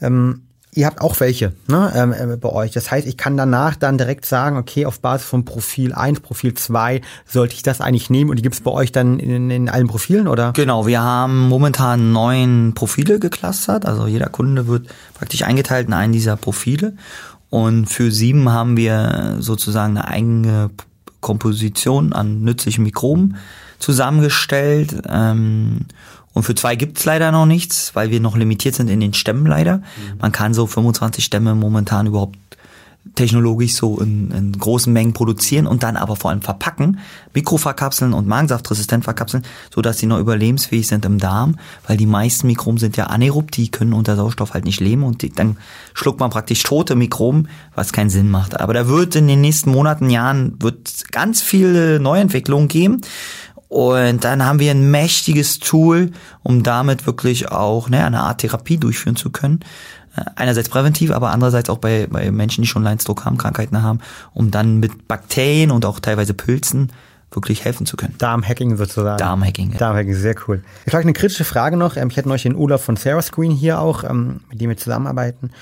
[0.00, 0.42] Ähm,
[0.72, 2.70] ihr habt auch welche ne, ähm, äh, bei euch.
[2.70, 6.54] Das heißt, ich kann danach dann direkt sagen, okay, auf Basis von Profil 1, Profil
[6.54, 9.68] 2 sollte ich das eigentlich nehmen und die gibt es bei euch dann in, in
[9.68, 10.52] allen Profilen, oder?
[10.52, 13.86] Genau, wir haben momentan neun Profile geclustert.
[13.86, 16.94] Also jeder Kunde wird praktisch eingeteilt in einen dieser Profile.
[17.48, 20.70] Und für sieben haben wir sozusagen eine eigene
[21.20, 23.36] Komposition an nützlichen Mikroben
[23.80, 25.02] zusammengestellt.
[25.08, 25.86] Ähm,
[26.32, 29.46] und für zwei gibt's leider noch nichts, weil wir noch limitiert sind in den Stämmen
[29.46, 29.78] leider.
[29.78, 30.18] Mhm.
[30.20, 32.36] Man kann so 25 Stämme momentan überhaupt
[33.14, 37.00] technologisch so in, in großen Mengen produzieren und dann aber vor allem verpacken,
[37.34, 39.42] mikroverkapseln und magensaftresistent verkapseln,
[39.74, 41.56] so dass sie noch überlebensfähig sind im Darm,
[41.86, 45.22] weil die meisten Mikroben sind ja anaerob, die können unter Sauerstoff halt nicht leben und
[45.22, 45.56] die, dann
[45.94, 48.60] schluckt man praktisch tote Mikroben, was keinen Sinn macht.
[48.60, 53.00] Aber da wird in den nächsten Monaten, Jahren, wird ganz viele Neuentwicklungen geben
[53.70, 56.10] und dann haben wir ein mächtiges Tool,
[56.42, 59.60] um damit wirklich auch ne, eine Art Therapie durchführen zu können.
[60.16, 64.00] Äh, einerseits präventiv, aber andererseits auch bei, bei Menschen, die schon Leidensdruck haben, Krankheiten haben,
[64.34, 66.90] um dann mit Bakterien und auch teilweise Pilzen
[67.30, 68.16] wirklich helfen zu können.
[68.18, 69.18] Darmhacking sozusagen.
[69.18, 69.70] Darmhacking.
[69.70, 69.78] Ja.
[69.78, 70.64] Darmhacking, sehr cool.
[70.84, 71.96] Ich habe eine kritische Frage noch.
[71.96, 74.78] Ähm, ich hätte euch den Olaf von Sarah Screen hier auch, ähm, mit dem wir
[74.78, 75.52] zusammenarbeiten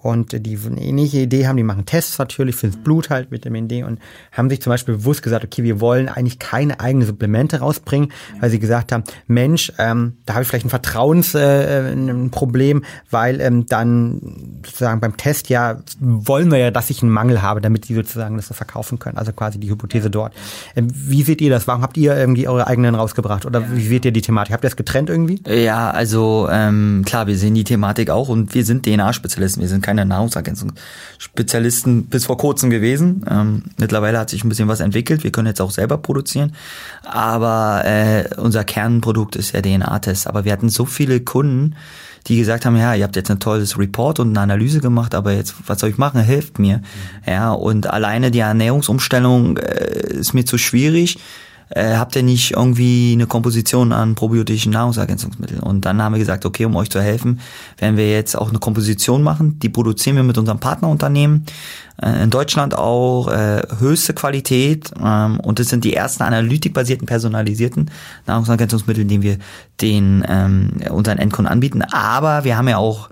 [0.00, 3.98] und die ähnliche Idee haben, die machen Tests natürlich fürs Blut halt, Vitamin D und
[4.32, 8.50] haben sich zum Beispiel bewusst gesagt, okay, wir wollen eigentlich keine eigenen Supplemente rausbringen, weil
[8.50, 14.60] sie gesagt haben, Mensch, ähm, da habe ich vielleicht ein Vertrauensproblem, äh, weil ähm, dann
[14.64, 18.36] sozusagen beim Test ja wollen wir ja, dass ich einen Mangel habe, damit die sozusagen
[18.36, 19.18] das verkaufen können.
[19.18, 20.34] Also quasi die Hypothese dort.
[20.76, 21.66] Ähm, wie seht ihr das?
[21.66, 23.46] Warum habt ihr irgendwie eure eigenen rausgebracht?
[23.46, 24.52] Oder wie seht ihr die Thematik?
[24.52, 25.40] Habt ihr das getrennt irgendwie?
[25.46, 29.60] Ja, also ähm, klar, wir sehen die Thematik auch und wir sind DNA-Spezialisten.
[29.60, 33.24] Wir sind keine Nahrungsergänzungsspezialisten bis vor kurzem gewesen.
[33.30, 35.24] Ähm, mittlerweile hat sich ein bisschen was entwickelt.
[35.24, 36.52] Wir können jetzt auch selber produzieren.
[37.04, 40.26] Aber äh, unser Kernprodukt ist der DNA-Test.
[40.26, 41.74] Aber wir hatten so viele Kunden,
[42.26, 45.32] die gesagt haben, ja, ihr habt jetzt ein tolles Report und eine Analyse gemacht, aber
[45.32, 46.20] jetzt, was soll ich machen?
[46.20, 46.78] Hilft mir.
[46.78, 46.82] Mhm.
[47.26, 51.18] Ja, und alleine die Ernährungsumstellung äh, ist mir zu schwierig
[51.70, 55.60] äh, habt ihr nicht irgendwie eine Komposition an probiotischen Nahrungsergänzungsmitteln?
[55.60, 57.40] Und dann haben wir gesagt, okay, um euch zu helfen,
[57.78, 59.58] werden wir jetzt auch eine Komposition machen.
[59.60, 61.44] Die produzieren wir mit unserem Partnerunternehmen.
[62.00, 67.90] Äh, in Deutschland auch äh, höchste Qualität ähm, und das sind die ersten analytikbasierten, personalisierten
[68.26, 69.38] Nahrungsergänzungsmittel, die wir
[69.80, 71.82] den ähm, unseren Endkunden anbieten.
[71.82, 73.10] Aber wir haben ja auch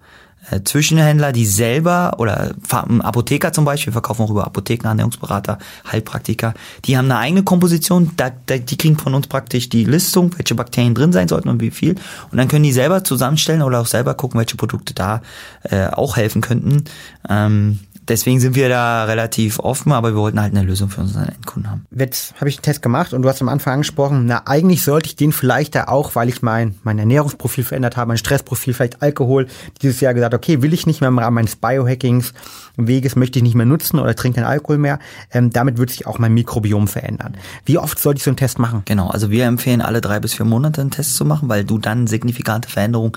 [0.51, 5.59] äh, Zwischenhändler, die selber oder Apotheker zum Beispiel, verkaufen auch über Apotheken, Ernährungsberater,
[5.91, 10.37] Heilpraktiker, die haben eine eigene Komposition, da, da, die kriegen von uns praktisch die Listung,
[10.37, 11.97] welche Bakterien drin sein sollten und wie viel.
[12.31, 15.23] Und dann können die selber zusammenstellen oder auch selber gucken, welche Produkte da
[15.63, 16.85] äh, auch helfen könnten.
[17.29, 21.29] Ähm, deswegen sind wir da relativ offen, aber wir wollten halt eine Lösung für unseren
[21.29, 21.87] Endkunden haben.
[21.97, 25.09] Jetzt habe ich einen Test gemacht und du hast am Anfang angesprochen, na eigentlich sollte
[25.09, 29.03] ich den vielleicht da auch, weil ich mein, mein Ernährungsprofil verändert habe, mein Stressprofil, vielleicht
[29.03, 29.47] Alkohol,
[29.83, 32.33] dieses Jahr gesagt, okay, will ich nicht mehr im Rahmen meines Biohackings
[32.77, 34.99] Weges, möchte ich nicht mehr nutzen oder trinke keinen Alkohol mehr.
[35.33, 37.37] Ähm, damit wird sich auch mein Mikrobiom verändern.
[37.65, 38.83] Wie oft sollte ich so einen Test machen?
[38.85, 41.79] Genau, also wir empfehlen alle drei bis vier Monate einen Test zu machen, weil du
[41.79, 43.13] dann signifikante Veränderungen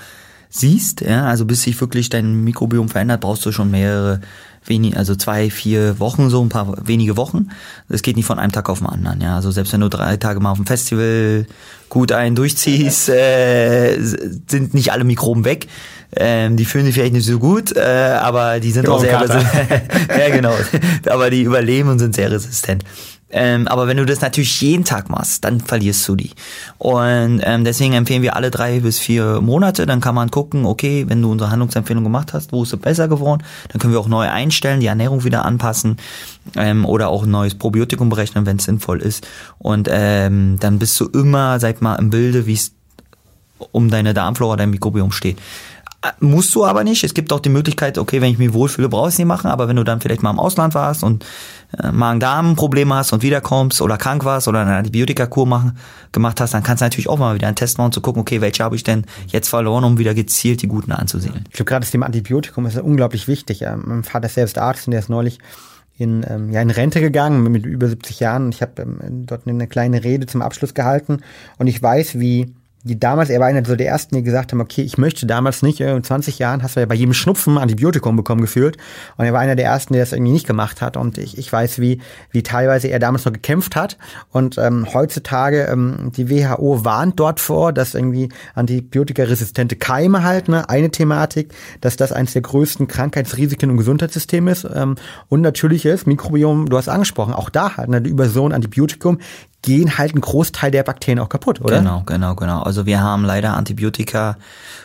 [0.49, 4.21] siehst, ja, also bis sich wirklich dein Mikrobiom verändert, brauchst du schon mehrere
[4.69, 7.49] wenig, also zwei, vier Wochen, so ein paar wenige Wochen.
[7.89, 9.21] Das geht nicht von einem Tag auf den anderen.
[9.21, 11.45] Ja, also selbst wenn du drei Tage mal auf dem Festival
[11.89, 15.67] gut einen durchziehst, äh, sind nicht alle Mikroben weg.
[16.15, 17.81] Ähm, die fühlen sich vielleicht nicht so gut, äh,
[18.19, 20.53] aber die sind auch sehr ja genau,
[21.09, 22.83] aber die überleben und sind sehr resistent.
[23.31, 26.31] Ähm, aber wenn du das natürlich jeden Tag machst, dann verlierst du die.
[26.77, 29.85] Und ähm, deswegen empfehlen wir alle drei bis vier Monate.
[29.85, 33.07] Dann kann man gucken, okay, wenn du unsere Handlungsempfehlung gemacht hast, wo ist es besser
[33.07, 33.43] geworden?
[33.69, 35.97] Dann können wir auch neu einstellen, die Ernährung wieder anpassen
[36.55, 39.27] ähm, oder auch ein neues Probiotikum berechnen, wenn es sinnvoll ist.
[39.59, 42.71] Und ähm, dann bist du immer, sag mal, im Bilde, wie es
[43.71, 45.37] um deine Darmflora, dein Mikrobiom steht.
[46.01, 47.03] Äh, musst du aber nicht.
[47.03, 49.67] Es gibt auch die Möglichkeit, okay, wenn ich mich wohlfühle, brauchst du nicht machen, aber
[49.67, 51.25] wenn du dann vielleicht mal im Ausland warst und
[51.77, 55.77] äh, Magen-Darm-Probleme hast und wiederkommst oder krank warst oder eine Antibiotikakur machen,
[56.11, 58.39] gemacht hast, dann kannst du natürlich auch mal wieder einen Test machen, zu gucken, okay,
[58.39, 61.43] welche habe ich denn jetzt verloren, um wieder gezielt die guten anzusiedeln.
[61.49, 63.65] Ich glaube, gerade das Thema Antibiotikum ist unglaublich wichtig.
[63.83, 65.39] Mein Vater ist selbst Arzt und der ist neulich
[65.97, 69.67] in, ähm, ja, in Rente gegangen mit über 70 Jahren ich habe ähm, dort eine
[69.67, 71.17] kleine Rede zum Abschluss gehalten
[71.57, 74.61] und ich weiß, wie die damals, er war einer so der ersten, die gesagt haben,
[74.61, 78.15] okay, ich möchte damals nicht, in 20 Jahren hast du ja bei jedem Schnupfen Antibiotikum
[78.15, 78.77] bekommen gefühlt.
[79.17, 80.95] Und er war einer der ersten, der das irgendwie nicht gemacht hat.
[80.95, 81.99] Und ich, ich weiß, wie,
[82.31, 83.97] wie teilweise er damals noch gekämpft hat.
[84.31, 90.69] Und ähm, heutzutage, ähm, die WHO warnt dort vor, dass irgendwie antibiotikaresistente Keime halt, ne,
[90.69, 94.65] eine Thematik, dass das eines der größten Krankheitsrisiken im Gesundheitssystem ist.
[94.73, 94.95] Ähm,
[95.27, 99.19] und natürlich ist Mikrobiom, du hast angesprochen, auch da halt, ne, über so ein Antibiotikum
[99.61, 101.79] gehen halt ein Großteil der Bakterien auch kaputt, oder?
[101.79, 102.61] Genau, genau, genau.
[102.61, 104.37] Also wir haben leider Antibiotika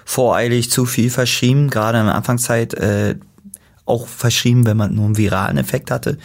[0.04, 3.14] voreilig zu viel verschrieben, gerade in der Anfangszeit äh,
[3.86, 6.18] auch verschrieben, wenn man nur einen viralen Effekt hatte.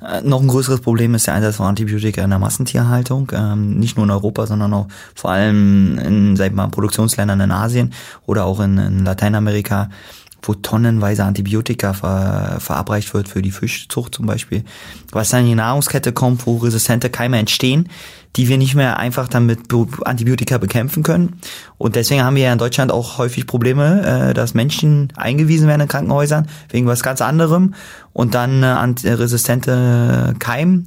[0.00, 3.96] Äh, noch ein größeres Problem ist der Einsatz von Antibiotika in der Massentierhaltung, ähm, nicht
[3.96, 7.92] nur in Europa, sondern auch vor allem in, sag ich mal, Produktionsländern in Asien
[8.26, 9.90] oder auch in, in Lateinamerika
[10.42, 14.64] wo tonnenweise Antibiotika ver, verabreicht wird für die Fischzucht zum Beispiel,
[15.12, 17.88] was dann in die Nahrungskette kommt, wo resistente Keime entstehen,
[18.36, 19.60] die wir nicht mehr einfach dann mit
[20.04, 21.38] Antibiotika bekämpfen können.
[21.78, 25.82] Und deswegen haben wir ja in Deutschland auch häufig Probleme, äh, dass Menschen eingewiesen werden
[25.82, 27.74] in Krankenhäusern wegen was ganz anderem
[28.12, 30.86] und dann äh, resistente Keim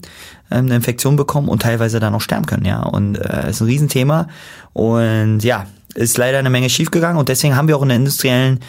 [0.51, 2.81] ähm, eine Infektion bekommen und teilweise dann auch sterben können, ja.
[2.81, 4.27] Und äh, ist ein Riesenthema.
[4.73, 8.57] Und ja, ist leider eine Menge schiefgegangen und deswegen haben wir auch in der industriellen
[8.57, 8.63] äh,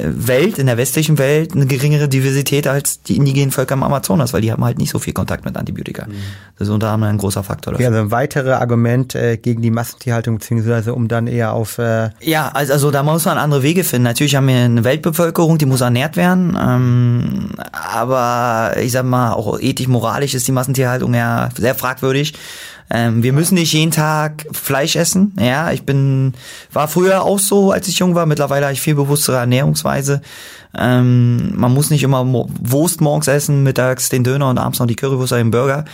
[0.00, 4.40] Welt, in der westlichen Welt, eine geringere Diversität als die indigenen Völker im Amazonas, weil
[4.40, 6.06] die haben halt nicht so viel Kontakt mit Antibiotika.
[6.06, 6.14] Mhm.
[6.58, 7.84] Das ist unter anderem ein großer Faktor dafür.
[7.84, 11.78] Ja, also ein weiteres Argument äh, gegen die Massentierhaltung, beziehungsweise um dann eher auf...
[11.78, 14.04] Äh ja, also, also da muss man andere Wege finden.
[14.04, 19.58] Natürlich haben wir eine Weltbevölkerung, die muss ernährt werden, ähm, aber ich sag mal, auch
[19.58, 22.34] ethisch, moralisch ist die Massentierhaltung ja sehr fragwürdig.
[22.90, 25.34] Ähm, wir müssen nicht jeden Tag Fleisch essen.
[25.38, 26.34] Ja, ich bin,
[26.72, 28.26] war früher auch so, als ich jung war.
[28.26, 30.22] Mittlerweile habe ich viel bewusstere Ernährungsweise.
[30.78, 34.96] Ähm, man muss nicht immer Wurst morgens essen, mittags den Döner und abends noch die
[34.96, 35.84] Currywurst oder den Burger,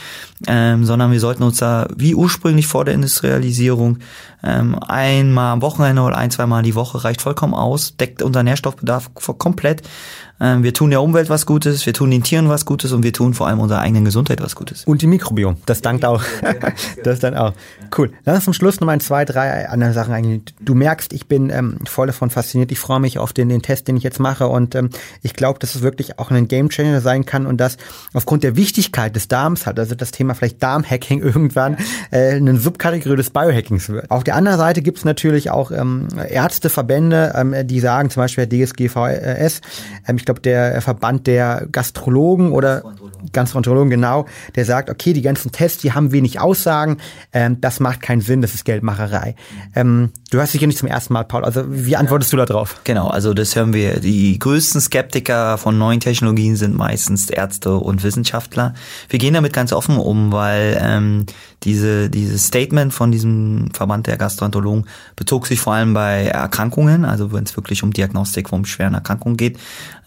[0.46, 3.98] ähm, sondern wir sollten uns da wie ursprünglich vor der Industrialisierung
[4.42, 9.10] ähm, einmal am Wochenende oder ein, zweimal die Woche reicht vollkommen aus, deckt unser Nährstoffbedarf
[9.14, 9.82] komplett.
[10.40, 13.12] Ähm, wir tun der Umwelt was Gutes, wir tun den Tieren was Gutes und wir
[13.12, 14.84] tun vor allem unserer eigenen Gesundheit was Gutes.
[14.84, 16.22] Und die Mikrobiom, das dankt auch.
[17.04, 17.52] das dann auch.
[17.96, 18.12] Cool.
[18.24, 20.42] Lass uns zum Schluss noch mal zwei, drei andere Sachen eingehen.
[20.60, 22.72] Du merkst, ich bin ähm, voll davon fasziniert.
[22.72, 24.90] Ich freue mich auf den, den Test, den ich jetzt mache und ähm,
[25.22, 27.76] ich glaube, dass es wirklich auch ein Gamechanger sein kann und dass
[28.12, 31.76] aufgrund der Wichtigkeit des Darms hat, also das Thema vielleicht Darmhacking irgendwann
[32.10, 34.10] äh, eine Subkategorie des Biohackings wird.
[34.10, 38.46] Auf der anderen Seite gibt es natürlich auch ähm, Ärzteverbände, ähm, die sagen, zum Beispiel
[38.46, 39.60] der DSGVS,
[40.06, 42.82] ähm, ich glaube, der Verband der Gastrologen oder
[43.32, 46.98] Gastroenterologen, genau, der sagt, okay, die ganzen Tests, die haben wenig Aussagen,
[47.32, 49.34] ähm, das macht keinen Sinn, das ist Geldmacherei.
[49.74, 52.46] Ähm, du hast dich ja nicht zum ersten Mal, Paul, also wie antwortest du da
[52.46, 52.80] drauf?
[52.84, 54.00] Genau, also das hören wir.
[54.00, 58.74] Die größten Skeptiker von neuen Technologien sind meistens Ärzte und Wissenschaftler.
[59.08, 61.26] Wir gehen damit ganz offen um, weil ähm,
[61.62, 67.32] diese, dieses Statement von diesem Verband der Gastroenterologen bezog sich vor allem bei Erkrankungen, also
[67.32, 69.58] wenn es wirklich um Diagnostik von schweren Erkrankungen geht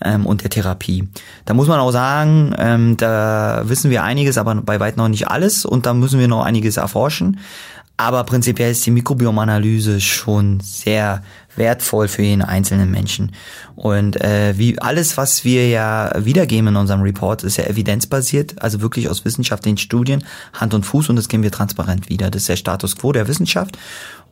[0.02, 1.08] ähm, und der Therapie.
[1.46, 5.28] Da muss man auch sagen, ähm, da wissen wir einiges, aber bei weitem noch nicht
[5.28, 7.40] alles und da müssen wir noch einiges erforschen.
[7.98, 11.24] Aber prinzipiell ist die Mikrobiomanalyse schon sehr
[11.56, 13.32] wertvoll für jeden einzelnen Menschen.
[13.76, 18.82] Und äh, wie alles, was wir ja wiedergeben in unserem Report, ist ja evidenzbasiert, also
[18.82, 20.24] wirklich aus wissenschaftlichen Studien,
[20.54, 22.30] Hand und Fuß und das geben wir transparent wieder.
[22.30, 23.78] Das ist der Status quo der Wissenschaft.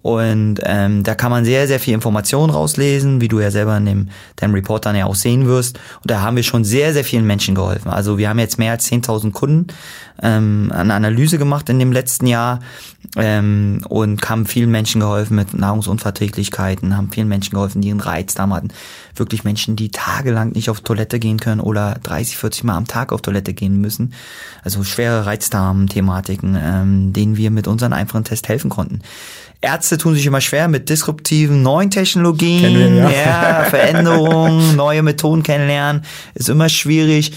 [0.05, 3.87] Und ähm, da kann man sehr, sehr viel Informationen rauslesen, wie du ja selber in
[3.87, 5.79] dem, deinem Report dann ja auch sehen wirst.
[6.03, 7.89] Und da haben wir schon sehr, sehr vielen Menschen geholfen.
[7.89, 9.65] Also wir haben jetzt mehr als 10.000 Kunden
[10.21, 12.59] ähm, eine Analyse gemacht in dem letzten Jahr
[13.17, 18.53] ähm, und haben vielen Menschen geholfen mit Nahrungsunverträglichkeiten, haben vielen Menschen geholfen, die einen Reizdarm
[18.53, 18.69] hatten.
[19.15, 23.11] Wirklich Menschen, die tagelang nicht auf Toilette gehen können oder 30, 40 Mal am Tag
[23.11, 24.13] auf Toilette gehen müssen.
[24.63, 28.99] Also schwere Reizdarm-Thematiken, ähm, denen wir mit unseren einfachen Test helfen konnten.
[29.61, 33.11] Ärzte tun sich immer schwer mit disruptiven neuen Technologien, wir, ja.
[33.11, 36.03] ja, Veränderungen, neue Methoden kennenlernen,
[36.35, 37.31] ist immer schwierig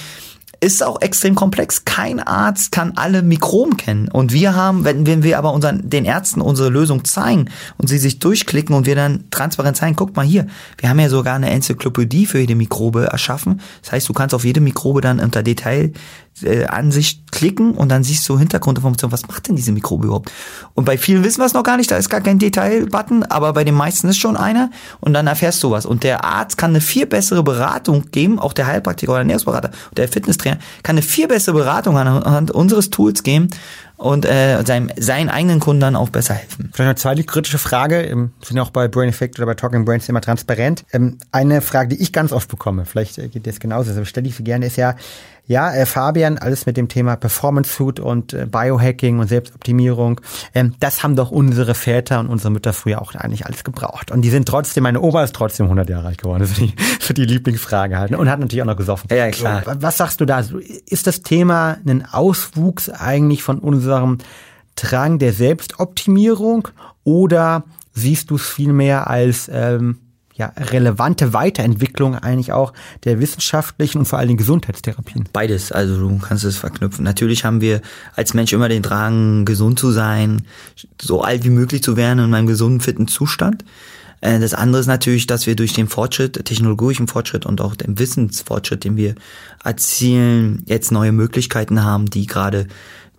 [0.60, 1.84] ist auch extrem komplex.
[1.84, 4.08] Kein Arzt kann alle Mikroben kennen.
[4.08, 7.98] Und wir haben, wenn, wenn wir aber unseren, den Ärzten unsere Lösung zeigen und sie
[7.98, 10.46] sich durchklicken und wir dann transparent zeigen, guck mal hier,
[10.78, 13.60] wir haben ja sogar eine Enzyklopädie für jede Mikrobe erschaffen.
[13.82, 15.92] Das heißt, du kannst auf jede Mikrobe dann unter Detail
[16.42, 20.32] äh, Ansicht klicken und dann siehst du Hintergrundinformationen, was macht denn diese Mikrobe überhaupt?
[20.74, 23.52] Und bei vielen wissen wir es noch gar nicht, da ist gar kein Detail-Button, aber
[23.52, 24.70] bei den meisten ist schon einer
[25.00, 25.86] und dann erfährst du was.
[25.86, 29.70] Und der Arzt kann eine viel bessere Beratung geben, auch der Heilpraktiker oder der Ernährungsberater,
[29.96, 33.48] der Fitnesstrainer kann eine viel bessere Beratung anhand unseres Tools geben
[33.98, 36.70] und äh, seinem, seinen eigenen Kunden dann auch besser helfen.
[36.72, 39.84] Vielleicht eine zweite kritische Frage, ähm, sind ja auch bei Brain Effect oder bei Talking
[39.84, 40.84] Brains immer transparent.
[40.92, 44.28] Ähm, eine Frage, die ich ganz oft bekomme, vielleicht äh, geht das genauso, aber stelle
[44.28, 44.94] ich sie gerne, ist ja,
[45.48, 50.20] ja, äh, Fabian, alles mit dem Thema Performance Food und äh, Biohacking und Selbstoptimierung,
[50.54, 54.10] ähm, das haben doch unsere Väter und unsere Mütter früher auch eigentlich alles gebraucht.
[54.10, 56.74] Und die sind trotzdem, meine Oma ist trotzdem 100 Jahre alt geworden, das ist die,
[57.00, 58.14] für die Lieblingsfrage halt.
[58.14, 59.08] Und hat natürlich auch noch gesoffen.
[59.10, 59.62] Ja, klar.
[59.64, 60.44] Was sagst du da?
[60.86, 64.18] Ist das Thema ein Auswuchs eigentlich von unserem
[64.76, 66.68] Drang der Selbstoptimierung
[67.04, 69.98] oder siehst du es vielmehr als ähm,
[70.38, 72.72] ja, relevante Weiterentwicklung eigentlich auch
[73.04, 75.28] der wissenschaftlichen und vor allen Dingen Gesundheitstherapien?
[75.32, 77.04] Beides, also du kannst es verknüpfen.
[77.04, 77.82] Natürlich haben wir
[78.14, 80.42] als Mensch immer den Drang, gesund zu sein,
[81.02, 83.64] so alt wie möglich zu werden in einem gesunden, fitten Zustand.
[84.20, 87.98] Äh, das andere ist natürlich, dass wir durch den Fortschritt, technologischen Fortschritt und auch den
[87.98, 89.16] Wissensfortschritt, den wir
[89.64, 92.68] erzielen, jetzt neue Möglichkeiten haben, die gerade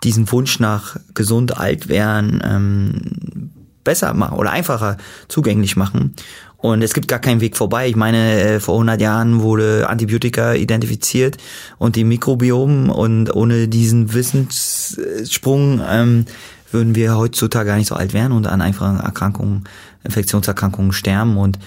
[0.06, 3.52] diesen Wunsch nach gesund alt werden ähm,
[3.84, 4.98] besser machen oder einfacher
[5.28, 6.16] zugänglich machen.
[6.62, 7.88] Und es gibt gar keinen Weg vorbei.
[7.88, 11.38] Ich meine, äh, vor 100 Jahren wurde Antibiotika identifiziert
[11.78, 16.26] und die Mikrobiom und ohne diesen Wissenssprung ähm,
[16.72, 19.64] würden wir heutzutage gar nicht so alt werden und an einfachen Erkrankungen,
[20.04, 21.60] Infektionserkrankungen sterben und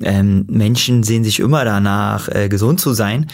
[0.00, 3.28] ähm, Menschen sehen sich immer danach, äh, gesund zu sein.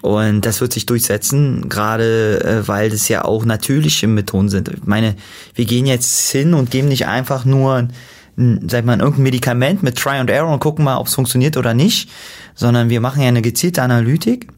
[0.00, 4.68] Und das wird sich durchsetzen, gerade äh, weil das ja auch natürliche Methoden sind.
[4.68, 5.16] Ich meine,
[5.54, 7.88] wir gehen jetzt hin und geben nicht einfach nur
[8.36, 11.74] sag mal, irgendein Medikament mit Try and Error und gucken mal, ob es funktioniert oder
[11.74, 12.10] nicht,
[12.54, 14.48] sondern wir machen ja eine gezielte Analytik,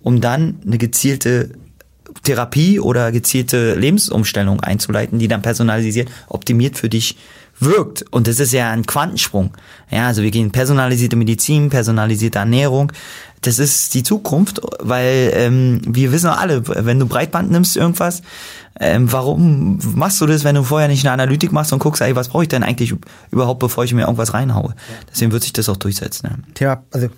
[0.00, 1.50] um dann eine gezielte
[2.22, 7.16] Therapie oder gezielte Lebensumstellung einzuleiten, die dann personalisiert, optimiert für dich
[7.58, 8.04] wirkt.
[8.10, 9.52] Und das ist ja ein Quantensprung.
[9.90, 12.92] Ja, also wir gehen personalisierte Medizin, personalisierte Ernährung.
[13.42, 18.22] Das ist die Zukunft, weil ähm, wir wissen alle, wenn du Breitband nimmst irgendwas,
[18.78, 22.14] ähm, warum machst du das, wenn du vorher nicht eine Analytik machst und guckst, ey,
[22.14, 22.94] was brauche ich denn eigentlich
[23.30, 24.74] überhaupt, bevor ich mir irgendwas reinhaue?
[25.10, 26.28] Deswegen wird sich das auch durchsetzen.
[26.28, 26.54] Ja.
[26.54, 27.08] Thema, also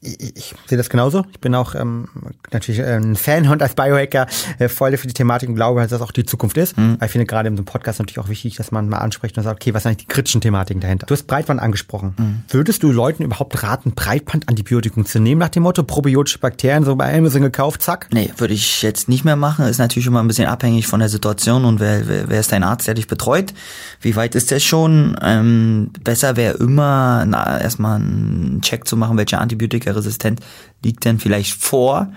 [0.00, 1.24] ich, ich sehe das genauso.
[1.32, 2.08] Ich bin auch ähm,
[2.52, 4.26] natürlich äh, ein Fan und als Biohacker
[4.58, 6.76] äh, voll für die Thematik und glaube, dass das auch die Zukunft ist.
[6.78, 6.98] Mhm.
[7.04, 9.44] Ich finde gerade in so einem Podcast natürlich auch wichtig, dass man mal anspricht und
[9.44, 11.06] sagt, okay, was sind eigentlich die kritischen Thematiken dahinter?
[11.06, 12.14] Du hast Breitband angesprochen.
[12.16, 12.42] Mhm.
[12.48, 17.14] Würdest du Leuten überhaupt raten, Breitband-Antibiotikum zu nehmen nach dem Motto probiotische Bakterien so bei
[17.14, 18.08] Amazon gekauft, zack?
[18.10, 19.66] Nee, würde ich jetzt nicht mehr machen.
[19.66, 22.64] Ist natürlich immer ein bisschen abhängig von der Situation und wer, wer, wer ist dein
[22.64, 23.52] Arzt, der dich betreut?
[24.00, 25.14] Wie weit ist der schon?
[25.20, 30.40] Ähm, besser wäre immer na, erstmal einen Check zu machen, welche Antibiotika resistent
[30.82, 32.08] liegt denn vielleicht vor.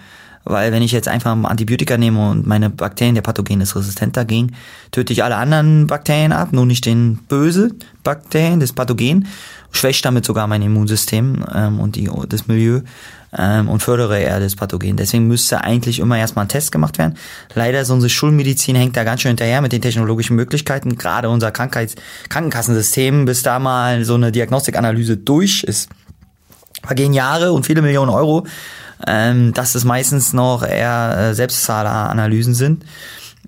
[0.46, 4.16] weil wenn ich jetzt einfach ein Antibiotika nehme und meine Bakterien, der Pathogen ist resistent
[4.16, 4.54] dagegen,
[4.92, 7.72] töte ich alle anderen Bakterien ab, nur nicht den böse
[8.06, 9.28] Bakterien, das Pathogen,
[9.72, 12.80] schwächt damit sogar mein Immunsystem ähm, und die, das Milieu
[13.38, 14.98] ähm, und fördere eher das Pathogen.
[14.98, 17.16] Deswegen müsste eigentlich immer erstmal ein Test gemacht werden.
[17.54, 21.52] Leider ist unsere Schulmedizin hängt da ganz schön hinterher mit den technologischen Möglichkeiten, gerade unser
[21.52, 21.96] Krankheits
[22.30, 25.90] Krankenkassensystem, bis da mal so eine Diagnostikanalyse durch ist.
[26.84, 28.48] Vergehen Jahre und viele Millionen Euro,
[29.08, 32.86] ähm, dass es meistens noch eher äh, Selbstzahleranalysen sind.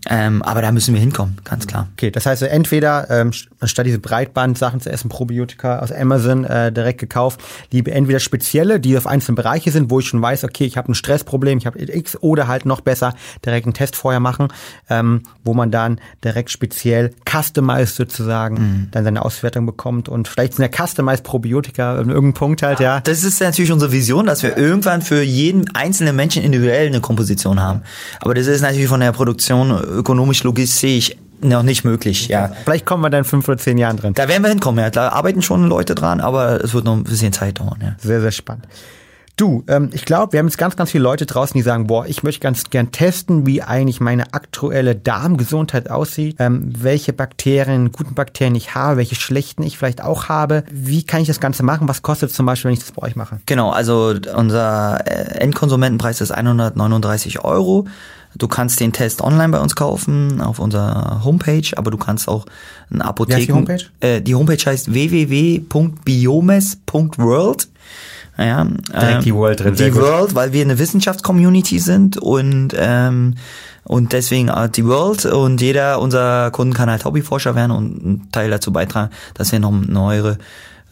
[0.10, 1.88] Ähm, aber da müssen wir hinkommen, ganz klar.
[1.94, 7.00] Okay, das heißt, entweder ähm, statt diese Breitband-Sachen zu essen, Probiotika aus Amazon äh, direkt
[7.00, 7.42] gekauft,
[7.72, 10.92] liebe entweder spezielle, die auf einzelne Bereiche sind, wo ich schon weiß, okay, ich habe
[10.92, 13.16] ein Stressproblem, ich habe X, oder halt noch besser
[13.46, 14.50] direkt einen Test vorher machen,
[14.90, 18.88] ähm, wo man dann direkt speziell customized sozusagen mhm.
[18.92, 23.00] dann seine Auswertung bekommt und vielleicht sind ja customized Probiotika in irgendeinem Punkt halt, ja.
[23.00, 24.58] Das ist natürlich unsere Vision, dass wir ja.
[24.58, 27.84] irgendwann für jeden einzelnen Menschen individuell eine Komposition haben.
[28.20, 32.52] Aber das ist natürlich von der Produktion ökonomisch, logistisch noch nicht möglich, ja.
[32.64, 34.14] Vielleicht kommen wir dann in fünf oder zehn Jahren drin.
[34.14, 34.90] Da werden wir hinkommen, ja.
[34.90, 37.96] Da arbeiten schon Leute dran, aber es wird noch ein bisschen Zeit dauern, ja.
[38.00, 38.68] Sehr, sehr spannend.
[39.36, 42.06] Du, ähm, ich glaube, wir haben jetzt ganz, ganz viele Leute draußen, die sagen, boah,
[42.06, 48.14] ich möchte ganz gern testen, wie eigentlich meine aktuelle Darmgesundheit aussieht, ähm, welche Bakterien, guten
[48.14, 50.64] Bakterien ich habe, welche schlechten ich vielleicht auch habe.
[50.72, 51.88] Wie kann ich das Ganze machen?
[51.88, 53.40] Was kostet es zum Beispiel, wenn ich das bei euch mache?
[53.48, 57.88] Genau, also unser äh, Endkonsumentenpreis ist 139 Euro.
[58.36, 62.46] Du kannst den Test online bei uns kaufen auf unserer Homepage, aber du kannst auch
[62.92, 63.42] ein Apotheken.
[63.42, 63.84] Wie die Homepage?
[64.00, 67.68] Äh, die Homepage heißt www.biomes.world.
[68.38, 69.76] Ja, Direkt ähm, die World drin.
[69.76, 73.36] Die World, weil wir eine Wissenschaftscommunity sind und ähm,
[73.84, 78.32] und deswegen äh, die World und jeder unserer Kunden kann halt Hobbyforscher werden und einen
[78.32, 80.38] Teil dazu beitragen, dass wir noch neuere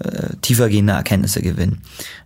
[0.03, 1.81] äh, tiefergehende Erkenntnisse gewinnen.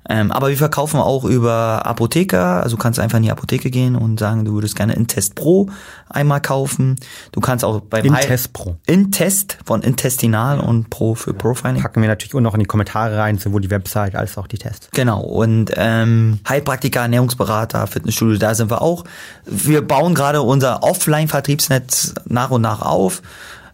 [0.07, 3.95] Ähm, aber wir verkaufen auch über Apotheker, also du kannst einfach in die Apotheke gehen
[3.95, 5.69] und sagen, du würdest gerne Intest Pro
[6.09, 6.97] einmal kaufen.
[7.32, 8.78] Du kannst auch beim Intest Pro.
[8.86, 11.82] Intest von Intestinal und Pro für Profiling.
[11.82, 14.59] Packen wir natürlich auch noch in die Kommentare rein, sowohl die Website als auch die
[14.59, 14.89] Tests.
[14.91, 15.21] Genau.
[15.21, 19.05] Und ähm, Heilpraktiker, Ernährungsberater, Fitnessstudio, da sind wir auch.
[19.45, 23.21] Wir bauen gerade unser Offline-Vertriebsnetz nach und nach auf.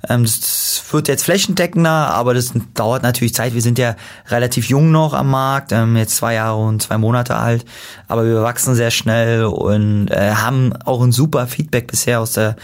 [0.09, 3.53] Ähm, das wird jetzt flächendeckender, aber das dauert natürlich Zeit.
[3.53, 3.95] Wir sind ja
[4.27, 7.65] relativ jung noch am Markt, ähm, jetzt zwei Jahre und zwei Monate alt,
[8.07, 12.55] aber wir wachsen sehr schnell und äh, haben auch ein super Feedback bisher aus der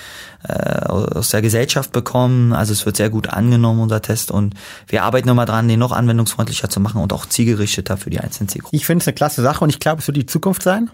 [0.48, 2.54] äh, aus der Gesellschaft bekommen.
[2.54, 4.32] Also es wird sehr gut angenommen, unser Test.
[4.32, 4.54] Und
[4.88, 8.48] wir arbeiten immer dran, den noch anwendungsfreundlicher zu machen und auch zielgerichteter für die einzelnen
[8.48, 8.78] Zielgruppen.
[8.78, 10.90] Ich finde es eine klasse Sache und ich glaube, es wird die Zukunft sein.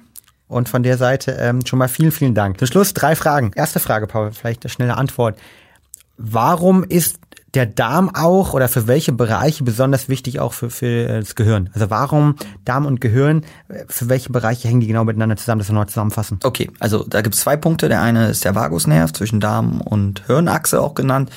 [0.47, 2.59] Und von der Seite ähm, schon mal vielen, vielen Dank.
[2.59, 3.51] Zum Schluss drei Fragen.
[3.55, 5.37] Erste Frage, Paul, vielleicht eine schnelle Antwort.
[6.25, 7.19] Warum ist
[7.53, 11.69] der Darm auch oder für welche Bereiche besonders wichtig auch für, für das Gehirn?
[11.73, 12.35] Also warum
[12.65, 13.45] Darm und Gehirn,
[13.87, 16.39] für welche Bereiche hängen die genau miteinander zusammen, das wir noch zusammenfassen?
[16.43, 17.89] Okay, also da gibt es zwei Punkte.
[17.89, 21.29] Der eine ist der Vagusnerv zwischen Darm und Hirnachse auch genannt.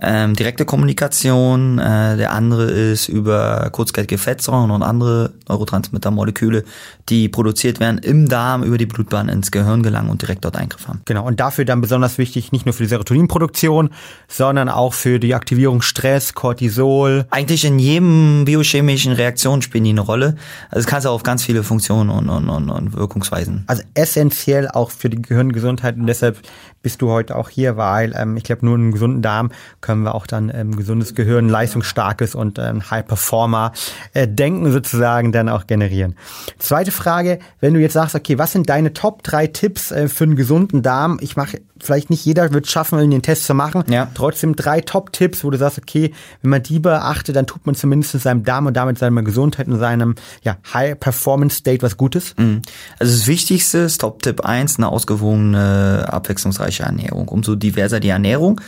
[0.00, 1.78] Ähm, direkte Kommunikation.
[1.78, 6.64] Äh, der andere ist über kurzkettige Fettsäuren und andere Neurotransmittermoleküle,
[7.10, 10.88] die produziert werden im Darm über die Blutbahn ins Gehirn gelangen und direkt dort Eingriff
[10.88, 11.02] haben.
[11.04, 13.90] Genau, und dafür dann besonders wichtig, nicht nur für die Serotoninproduktion,
[14.28, 17.26] sondern auch für die Aktivität Aktivierung Stress, Cortisol.
[17.30, 20.36] Eigentlich in jedem biochemischen Reaktion spielen die eine Rolle.
[20.70, 23.64] Also es kannst du auf ganz viele Funktionen und, und, und, und Wirkungsweisen.
[23.66, 26.38] Also essentiell auch für die Gehirngesundheit und deshalb
[26.82, 29.50] bist du heute auch hier, weil ähm, ich glaube, nur einen gesunden Darm
[29.80, 33.72] können wir auch dann ähm, gesundes Gehirn, leistungsstarkes und ähm, High Performer
[34.14, 36.16] äh, Denken sozusagen dann auch generieren.
[36.58, 40.24] Zweite Frage, wenn du jetzt sagst, okay, was sind deine Top drei Tipps äh, für
[40.24, 41.18] einen gesunden Darm?
[41.20, 43.84] Ich mache vielleicht nicht jeder wird schaffen, den Test zu machen.
[43.88, 44.08] Ja.
[44.14, 46.12] Trotzdem drei Top-Tipps, wo du sagst, okay,
[46.42, 49.78] wenn man die beachtet, dann tut man zumindest seinem Darm und damit seiner Gesundheit und
[49.78, 52.34] seinem ja, High-Performance-State was Gutes.
[52.36, 52.62] Mhm.
[52.98, 57.28] Also das Wichtigste ist Top-Tipp 1, eine ausgewogene, abwechslungsreiche Ernährung.
[57.28, 58.60] Umso diverser die Ernährung,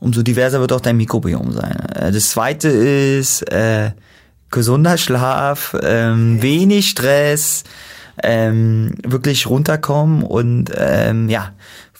[0.00, 1.78] umso diverser wird auch dein Mikrobiom sein.
[1.94, 3.92] Äh, das zweite ist äh,
[4.50, 7.64] gesunder Schlaf, ähm, wenig Stress,
[8.22, 11.52] ähm, wirklich runterkommen und ähm, ja,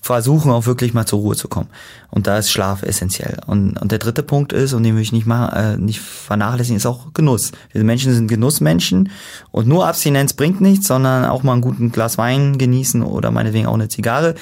[0.03, 1.69] versuchen auch wirklich mal zur Ruhe zu kommen.
[2.11, 3.39] Und da ist Schlaf essentiell.
[3.47, 6.77] Und, und der dritte Punkt ist, und den will ich nicht mal äh, nicht vernachlässigen,
[6.77, 7.53] ist auch Genuss.
[7.71, 9.11] Wir Menschen sind Genussmenschen
[9.53, 13.67] und nur Abstinenz bringt nichts, sondern auch mal ein guten Glas Wein genießen oder meinetwegen
[13.67, 14.35] auch eine Zigarre,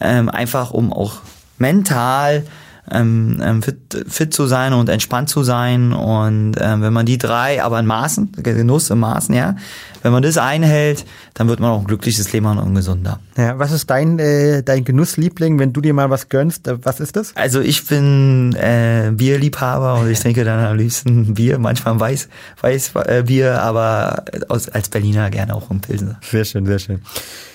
[0.00, 1.16] ähm, einfach um auch
[1.58, 2.44] mental
[2.92, 5.92] ähm, ähm, fit, fit zu sein und entspannt zu sein.
[5.92, 9.56] Und ähm, wenn man die drei, aber in Maßen, Genuss im Maßen, ja,
[10.02, 13.20] wenn man das einhält, dann wird man auch ein glückliches Leben haben und gesunder.
[13.36, 16.68] Ja, was ist dein, äh, dein Genussliebling, wenn du dir mal was gönnst?
[16.68, 17.34] Äh, was ist das?
[17.36, 22.28] Also ich bin äh, Bierliebhaber und ich trinke dann am liebsten Bier, manchmal Weiß,
[22.60, 26.16] Weiß äh, Bier, aber aus, als Berliner gerne auch ein Pilsen.
[26.22, 27.00] Sehr schön, sehr schön.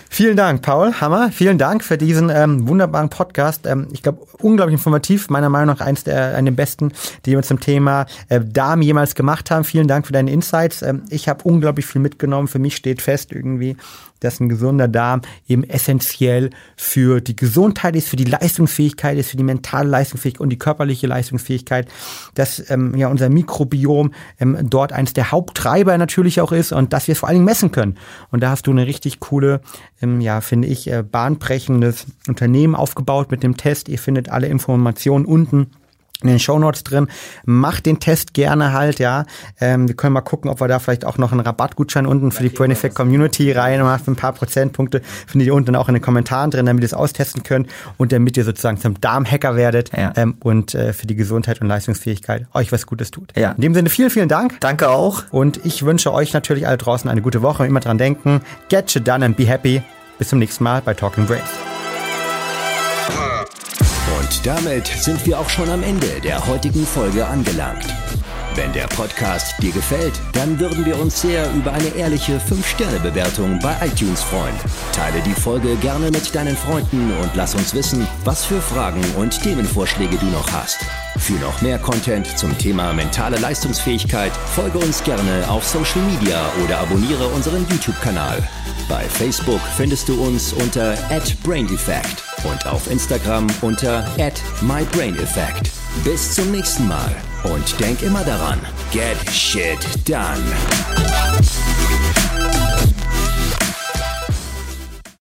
[0.10, 0.94] Vielen Dank, Paul.
[1.00, 1.32] Hammer.
[1.32, 3.68] Vielen Dank für diesen ähm, wunderbaren Podcast.
[3.68, 5.30] Ähm, ich glaube, unglaublich informativ.
[5.30, 6.92] Meiner Meinung nach eins der, einer der besten,
[7.26, 9.64] die wir zum Thema äh, Darm jemals gemacht haben.
[9.64, 10.82] Vielen Dank für deine Insights.
[10.82, 12.48] Ähm, ich habe unglaublich viel mitgenommen.
[12.48, 13.76] Für mich steht fest irgendwie,
[14.20, 19.38] dass ein gesunder Darm eben essentiell für die Gesundheit ist, für die Leistungsfähigkeit ist, für
[19.38, 21.88] die mentale Leistungsfähigkeit und die körperliche Leistungsfähigkeit,
[22.34, 27.08] dass ähm, ja unser Mikrobiom ähm, dort eines der Haupttreiber natürlich auch ist und dass
[27.08, 27.98] wir es vor allen Dingen messen können.
[28.32, 29.62] Und da hast du eine richtig coole,
[30.02, 33.90] ähm, ja, finde ich, äh, bahnbrechendes Unternehmen aufgebaut mit dem Test.
[33.90, 35.72] Ihr findet alle Informationen unten
[36.22, 37.08] in den Shownotes drin.
[37.46, 39.26] Macht den Test gerne halt, ja.
[39.60, 42.44] Ähm, wir können mal gucken, ob wir da vielleicht auch noch einen Rabattgutschein unten für
[42.44, 45.02] die Brain Effect Community reinmachen, für ein paar Prozentpunkte.
[45.28, 48.38] Findet ihr unten auch in den Kommentaren drin, damit ihr es austesten könnt und damit
[48.38, 50.14] ihr sozusagen zum Darmhacker werdet ja.
[50.16, 53.34] ähm, und äh, für die Gesundheit und Leistungsfähigkeit euch was Gutes tut.
[53.38, 53.52] Ja.
[53.52, 54.60] In dem Sinne vielen, vielen Dank.
[54.60, 55.24] Danke auch.
[55.32, 57.66] Und ich wünsche euch natürlich alle draußen eine gute Woche.
[57.66, 59.82] Immer dran denken, get shit done and be happy.
[60.18, 61.77] Bis zum nächsten Mal bei Talking Brains.
[64.28, 67.86] Und damit sind wir auch schon am Ende der heutigen Folge angelangt.
[68.56, 73.74] Wenn der Podcast dir gefällt, dann würden wir uns sehr über eine ehrliche 5-Sterne-Bewertung bei
[73.86, 74.54] iTunes freuen.
[74.92, 79.42] Teile die Folge gerne mit deinen Freunden und lass uns wissen, was für Fragen und
[79.42, 80.80] Themenvorschläge du noch hast.
[81.18, 86.80] Für noch mehr Content zum Thema mentale Leistungsfähigkeit folge uns gerne auf Social Media oder
[86.80, 88.46] abonniere unseren YouTube-Kanal.
[88.90, 90.96] Bei Facebook findest du uns unter
[91.44, 94.06] @braineffect und auf Instagram unter
[94.62, 95.72] @mybraineffect.
[96.04, 98.60] Bis zum nächsten Mal und denk immer daran,
[98.92, 100.44] get shit done.